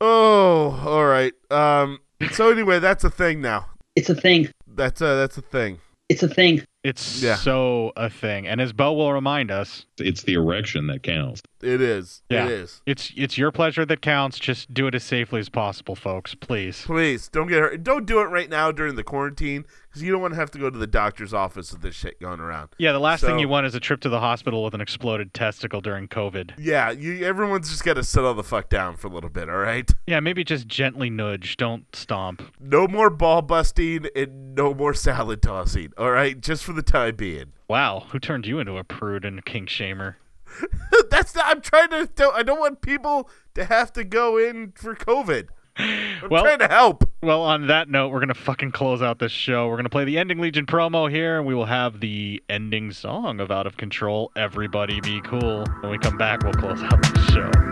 [0.00, 1.32] oh, all right.
[1.50, 1.98] Um.
[2.30, 3.66] So anyway, that's a thing now.
[3.96, 4.48] It's a thing.
[4.66, 5.80] That's a that's a thing.
[6.08, 6.62] It's a thing.
[6.84, 7.36] It's Yeah.
[7.36, 8.46] so a thing.
[8.48, 11.42] And as Bo will remind us, It's the erection that counts.
[11.62, 12.22] It is.
[12.28, 12.82] yeah, It is.
[12.86, 14.40] It's it's your pleasure that counts.
[14.40, 16.34] Just do it as safely as possible, folks.
[16.34, 16.82] Please.
[16.84, 17.84] Please don't get hurt.
[17.84, 20.58] Don't do it right now during the quarantine because you don't want to have to
[20.58, 22.70] go to the doctor's office with this shit going around.
[22.78, 24.80] Yeah, the last So- thing you want is a trip to the hospital with an
[24.80, 26.52] exploded testicle during COVID.
[26.58, 27.24] Yeah, you.
[27.24, 29.48] Everyone's just got to settle the fuck down for a little bit.
[29.48, 29.88] All right.
[30.08, 31.56] Yeah, maybe just gently nudge.
[31.56, 32.42] Don't stomp.
[32.58, 35.92] No more ball busting and no more salad tossing.
[35.96, 37.52] All right, just for the time being.
[37.68, 40.16] Wow, who turned you into a prude and kink shamer?
[41.10, 41.46] That's not.
[41.46, 42.08] I'm trying to.
[42.14, 45.48] Don't, I don't want people to have to go in for COVID.
[45.78, 47.08] I'm Well- trying to help.
[47.22, 49.68] Well, on that note, we're gonna fucking close out this show.
[49.68, 53.40] We're gonna play the Ending Legion promo here, and we will have the ending song
[53.40, 54.30] of Out of Control.
[54.36, 55.64] Everybody be cool.
[55.80, 57.71] When we come back, we'll close out the show.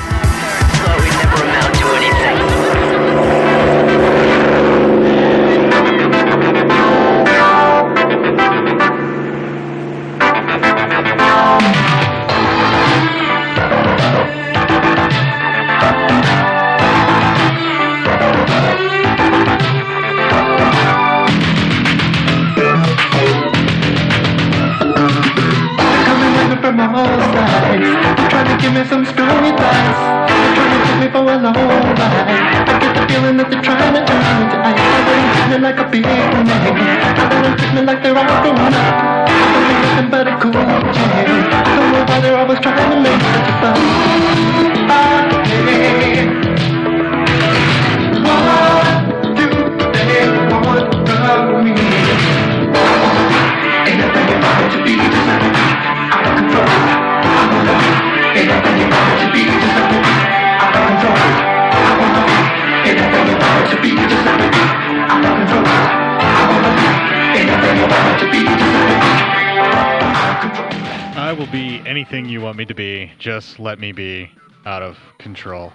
[73.31, 74.29] Just let me be
[74.65, 75.71] out of control.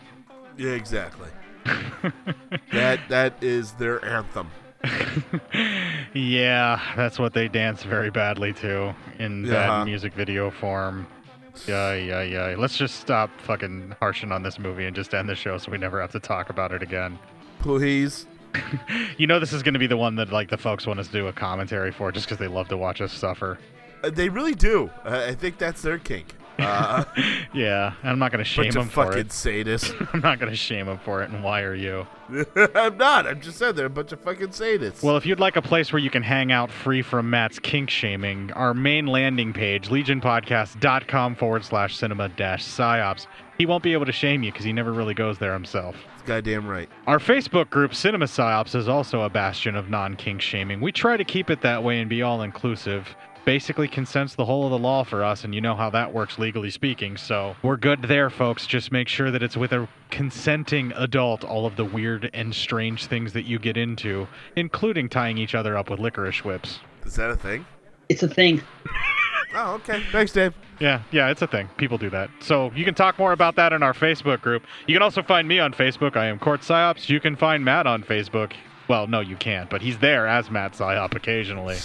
[0.59, 1.31] Yeah, exactly.
[2.74, 4.51] that that is their anthem.
[6.12, 9.53] Yeah, that's what they dance very badly to in Yeah.
[9.53, 11.07] bad music video form.
[11.66, 12.55] Yeah, yeah, yeah.
[12.59, 15.78] Let's just stop fucking harshing on this movie and just end the show so we
[15.78, 17.19] never have to talk about it again.
[17.61, 18.27] Please.
[19.16, 21.07] You know this is going to be the one that like the folks want us
[21.07, 23.59] to do a commentary for just because they love to watch us suffer.
[24.05, 24.91] Uh, they really do.
[25.07, 26.35] Uh, I think that's their kink.
[26.59, 27.05] Uh,
[27.53, 29.28] Yeah, I'm not going to shame of for fucking it.
[29.28, 29.95] sadists.
[30.15, 31.31] I'm not going to shame him for it.
[31.31, 32.07] And why are you?
[32.74, 33.27] I'm not.
[33.27, 35.03] I'm just saying they're a bunch of fucking sadists.
[35.03, 37.89] Well, if you'd like a place where you can hang out free from Matt's kink
[37.89, 43.27] shaming, our main landing page, legionpodcast.com forward slash cinema dash psyops.
[43.59, 45.97] He won't be able to shame you because he never really goes there himself.
[46.15, 46.89] It's goddamn right.
[47.07, 50.81] Our Facebook group, Cinema Psyops, is also a bastion of non kink shaming.
[50.81, 53.15] We try to keep it that way and be all inclusive.
[53.47, 56.36] Basically, consent's the whole of the law for us, and you know how that works
[56.36, 58.66] legally speaking, so we're good there, folks.
[58.66, 63.06] Just make sure that it's with a consenting adult, all of the weird and strange
[63.06, 66.81] things that you get into, including tying each other up with licorice whips.
[67.05, 67.64] Is that a thing?
[68.09, 68.62] It's a thing.
[69.59, 70.02] Oh, okay.
[70.12, 70.52] Thanks, Dave.
[70.81, 71.70] Yeah, yeah, it's a thing.
[71.78, 72.28] People do that.
[72.40, 74.64] So you can talk more about that in our Facebook group.
[74.86, 76.14] You can also find me on Facebook.
[76.14, 77.09] I am Court Psyops.
[77.09, 78.52] You can find Matt on Facebook.
[78.86, 81.77] Well, no, you can't, but he's there as Matt Psyop occasionally.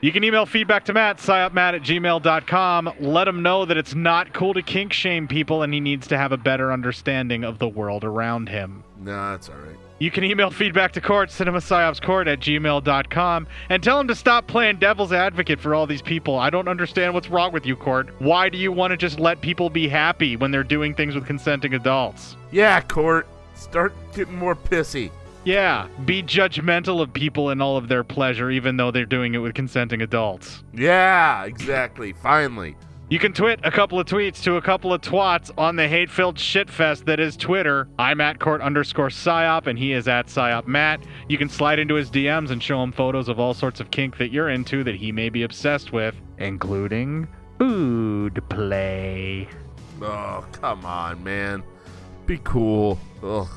[0.00, 2.92] You can email feedback to Matt, psyopmatt at gmail.com.
[3.00, 6.18] Let him know that it's not cool to kink shame people and he needs to
[6.18, 8.84] have a better understanding of the world around him.
[9.00, 9.76] No, that's all right.
[9.98, 14.76] You can email feedback to court, cinemapsyopscourt at gmail.com, and tell him to stop playing
[14.76, 16.38] devil's advocate for all these people.
[16.38, 18.08] I don't understand what's wrong with you, Court.
[18.20, 21.26] Why do you want to just let people be happy when they're doing things with
[21.26, 22.36] consenting adults?
[22.52, 23.26] Yeah, Court.
[23.56, 25.10] Start getting more pissy.
[25.48, 29.38] Yeah, be judgmental of people and all of their pleasure, even though they're doing it
[29.38, 30.62] with consenting adults.
[30.74, 32.12] Yeah, exactly.
[32.12, 32.76] Finally.
[33.08, 36.36] You can twit a couple of tweets to a couple of twats on the hate-filled
[36.36, 37.88] shitfest that is Twitter.
[37.98, 41.02] I'm at court underscore psyop, and he is at psyop matt.
[41.30, 44.18] You can slide into his DMs and show him photos of all sorts of kink
[44.18, 47.26] that you're into that he may be obsessed with, including
[47.58, 49.48] food play.
[50.02, 51.62] Oh, come on, man.
[52.26, 52.98] Be cool.
[53.22, 53.48] Ugh.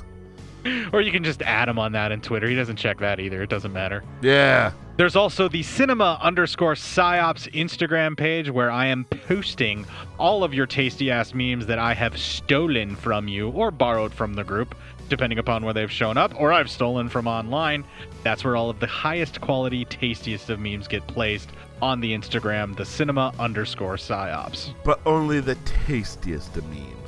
[0.94, 2.48] Or you can just add him on that in Twitter.
[2.48, 3.42] He doesn't check that either.
[3.42, 4.04] It doesn't matter.
[4.22, 4.72] Yeah.
[4.98, 9.86] There's also the cinema underscore psyops Instagram page where I am posting
[10.20, 14.34] all of your tasty ass memes that I have stolen from you or borrowed from
[14.34, 14.76] the group,
[15.10, 17.84] depending upon where they've shown up, or I've stolen from online.
[18.24, 21.50] That's where all of the highest quality, tastiest of memes get placed
[21.82, 24.74] on the Instagram, the cinema underscore psyops.
[24.84, 27.01] But only the tastiest of memes.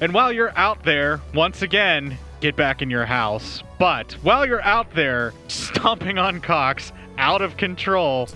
[0.00, 3.62] And while you're out there, once again, get back in your house.
[3.78, 8.28] But while you're out there stomping on cocks out of control,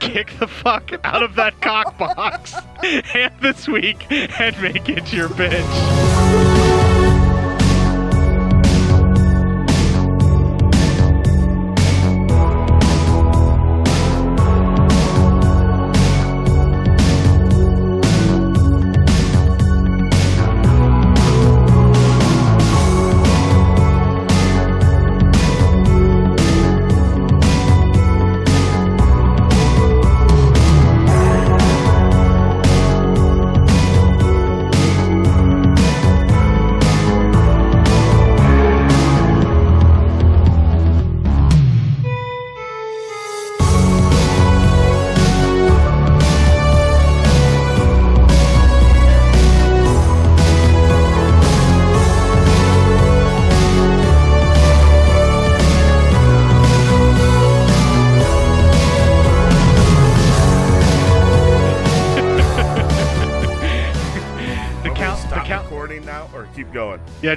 [0.00, 5.28] kick the fuck out of that cock box and this week and make it your
[5.28, 6.89] bitch.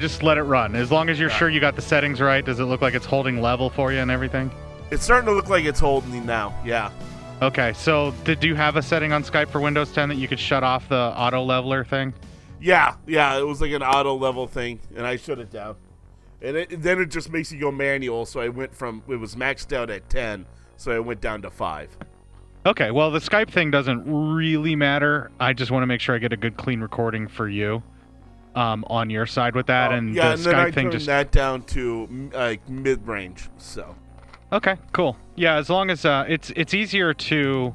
[0.04, 0.76] Just let it run.
[0.76, 3.06] As long as you're sure you got the settings right, does it look like it's
[3.06, 4.52] holding level for you and everything?
[4.92, 6.54] It's starting to look like it's holding now.
[6.66, 6.92] Yeah.
[7.42, 10.42] Okay, so did you have a setting on Skype for Windows 10 that you could
[10.42, 12.14] shut off the auto leveler thing?
[12.60, 15.78] Yeah, yeah, it was like an auto level thing, and I shut it down.
[16.42, 19.36] And it, then it just makes you go manual, so I went from, it was
[19.36, 21.98] maxed out at 10, so I went down to 5.
[22.66, 25.32] Okay, well, the Skype thing doesn't really matter.
[25.40, 27.82] I just want to make sure I get a good, clean recording for you
[28.56, 29.92] um, on your side with that.
[29.92, 31.06] and Oh, yeah, the and then Skype I thing turned just.
[31.08, 33.96] that down to like mid range, so.
[34.52, 35.18] Okay, cool.
[35.36, 37.74] Yeah, as long as uh, it's it's easier to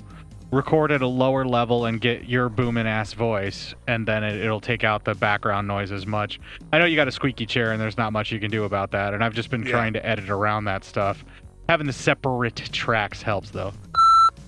[0.50, 4.60] record at a lower level and get your booming ass voice, and then it, it'll
[4.60, 6.38] take out the background noise as much.
[6.72, 8.92] I know you got a squeaky chair, and there's not much you can do about
[8.92, 9.12] that.
[9.12, 9.72] And I've just been Yeah.
[9.72, 11.24] trying to edit around that stuff.
[11.68, 13.72] Having the separate tracks helps, though.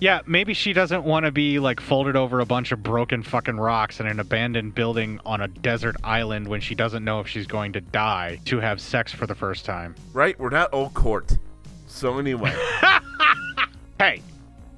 [0.01, 3.57] Yeah, maybe she doesn't want to be like folded over a bunch of broken fucking
[3.57, 7.45] rocks in an abandoned building on a desert island when she doesn't know if she's
[7.45, 9.93] going to die to have sex for the first time.
[10.11, 10.37] Right?
[10.39, 11.37] We're not old court.
[11.85, 12.53] So anyway.
[14.01, 14.23] Hey,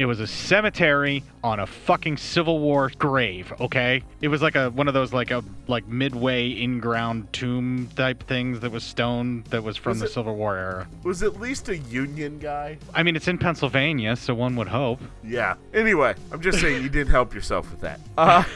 [0.03, 4.03] It was a cemetery on a fucking Civil War grave, okay?
[4.19, 8.59] It was like a one of those like a like midway in-ground tomb type things
[8.59, 10.87] that was stone that was from Was the it- Civil War era.
[11.03, 12.79] Was at least a Union guy.
[12.93, 14.99] I mean, it's in Pennsylvania, so one would hope.
[15.23, 15.55] Yeah.
[15.73, 18.01] Anyway, I'm just saying you didn't help yourself with that.
[18.17, 18.43] Uh,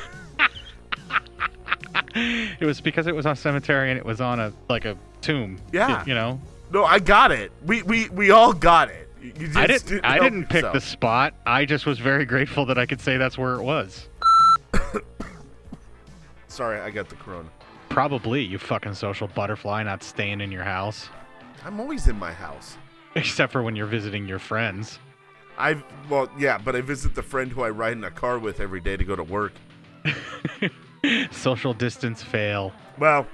[2.15, 4.97] It was because it was on a cemetery and it was on a like a
[5.21, 5.59] tomb.
[5.71, 6.03] Yeah.
[6.05, 6.41] You know?
[6.73, 7.53] no, I got it.
[7.65, 9.06] We we we all got it.
[9.27, 11.33] You you just I didn't I didn't pick the spot.
[11.45, 14.07] I just was very grateful that I could say that's where it was.
[16.47, 17.49] Sorry, I got the corona.
[17.89, 21.09] Probably, you fucking social butterfly not staying in your house.
[21.63, 22.77] I'm always in my house.
[23.15, 24.99] Except for when you're visiting your friends.
[25.57, 28.59] I well, yeah, but I visit the friend who I ride in a car with
[28.59, 29.53] every day to go to work.
[31.31, 32.71] Social distance fail.
[32.97, 33.25] Well,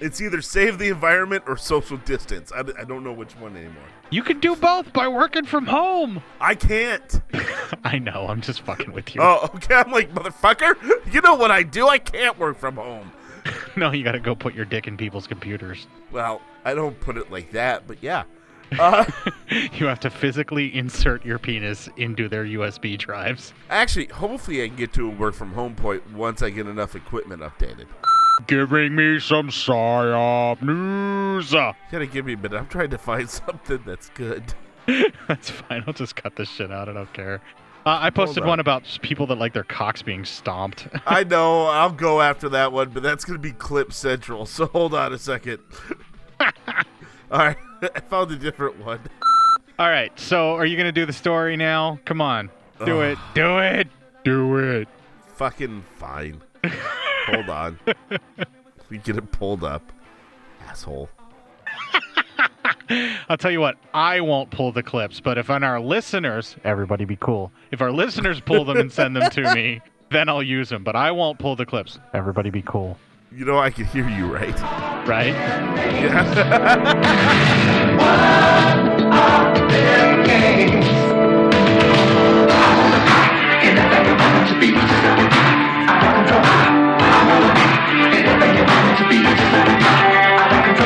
[0.00, 2.50] it's either save the environment or social distance.
[2.52, 3.84] I, I don't know which one anymore.
[4.12, 6.22] You can do both by working from home.
[6.38, 7.20] I can't.
[7.84, 9.22] I know, I'm just fucking with you.
[9.22, 9.74] Oh, okay.
[9.74, 10.76] I'm like, motherfucker,
[11.12, 11.88] you know what I do?
[11.88, 13.10] I can't work from home.
[13.74, 15.86] No, you gotta go put your dick in people's computers.
[16.12, 18.24] Well, I don't put it like that, but yeah.
[18.78, 19.04] Uh,
[19.50, 23.52] You have to physically insert your penis into their USB drives.
[23.70, 26.94] actually, hopefully I can get to a work from home point once I get enough
[26.94, 27.86] equipment updated.
[28.46, 31.52] Giving me some psyop news.
[31.52, 32.56] You gotta give me a minute.
[32.56, 34.54] I'm trying to find something that's good.
[35.28, 35.84] That's fine.
[35.86, 36.88] I'll just cut this shit out.
[36.88, 37.40] I don't care.
[37.86, 38.48] Uh, I posted on.
[38.48, 40.88] one about people that like their cocks being stomped.
[41.06, 41.66] I know.
[41.66, 44.44] I'll go after that one, but that's gonna be Clip Central.
[44.44, 45.60] So hold on a second.
[46.40, 47.56] All right,
[47.94, 49.00] I found a different one.
[49.78, 50.12] All right.
[50.18, 52.00] So, are you gonna do the story now?
[52.04, 52.50] Come on,
[52.84, 53.18] do it.
[53.34, 53.86] Do it.
[54.24, 54.88] Do it.
[55.36, 56.42] Fucking fine.
[57.26, 57.78] Hold on.
[58.90, 59.82] We get it pulled up,
[60.66, 61.08] asshole.
[63.28, 63.76] I'll tell you what.
[63.94, 67.52] I won't pull the clips, but if on our listeners, everybody be cool.
[67.70, 69.80] If our listeners pull them and send them to me,
[70.10, 70.84] then I'll use them.
[70.84, 71.98] But I won't pull the clips.
[72.12, 72.98] Everybody be cool.
[73.34, 74.60] You know I can hear you, right?
[75.06, 75.32] Right?
[88.62, 90.84] I'm wanted to be just like I I want to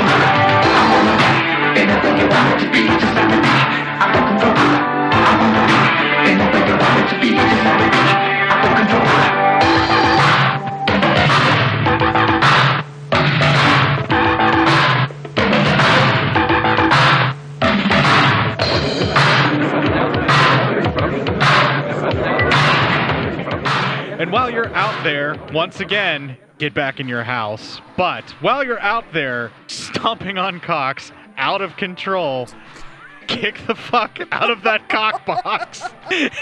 [0.56, 4.56] I to be just like I want to be just like I I don't control.
[6.16, 6.32] I
[7.10, 7.92] to be just like
[8.48, 9.45] I
[24.18, 27.82] And while you're out there, once again, get back in your house.
[27.98, 32.48] But while you're out there stomping on cocks out of control,
[33.26, 35.82] kick the fuck out of that cock box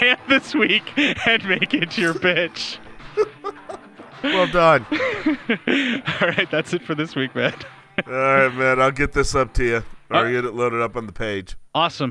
[0.01, 2.77] and this week and make it your bitch.
[4.23, 4.85] Well done.
[4.91, 7.53] All right, that's it for this week, man.
[8.07, 8.79] All right, man.
[8.79, 9.83] I'll get this up to you.
[10.09, 11.55] Or get it loaded up on the page.
[11.73, 12.03] Awesome.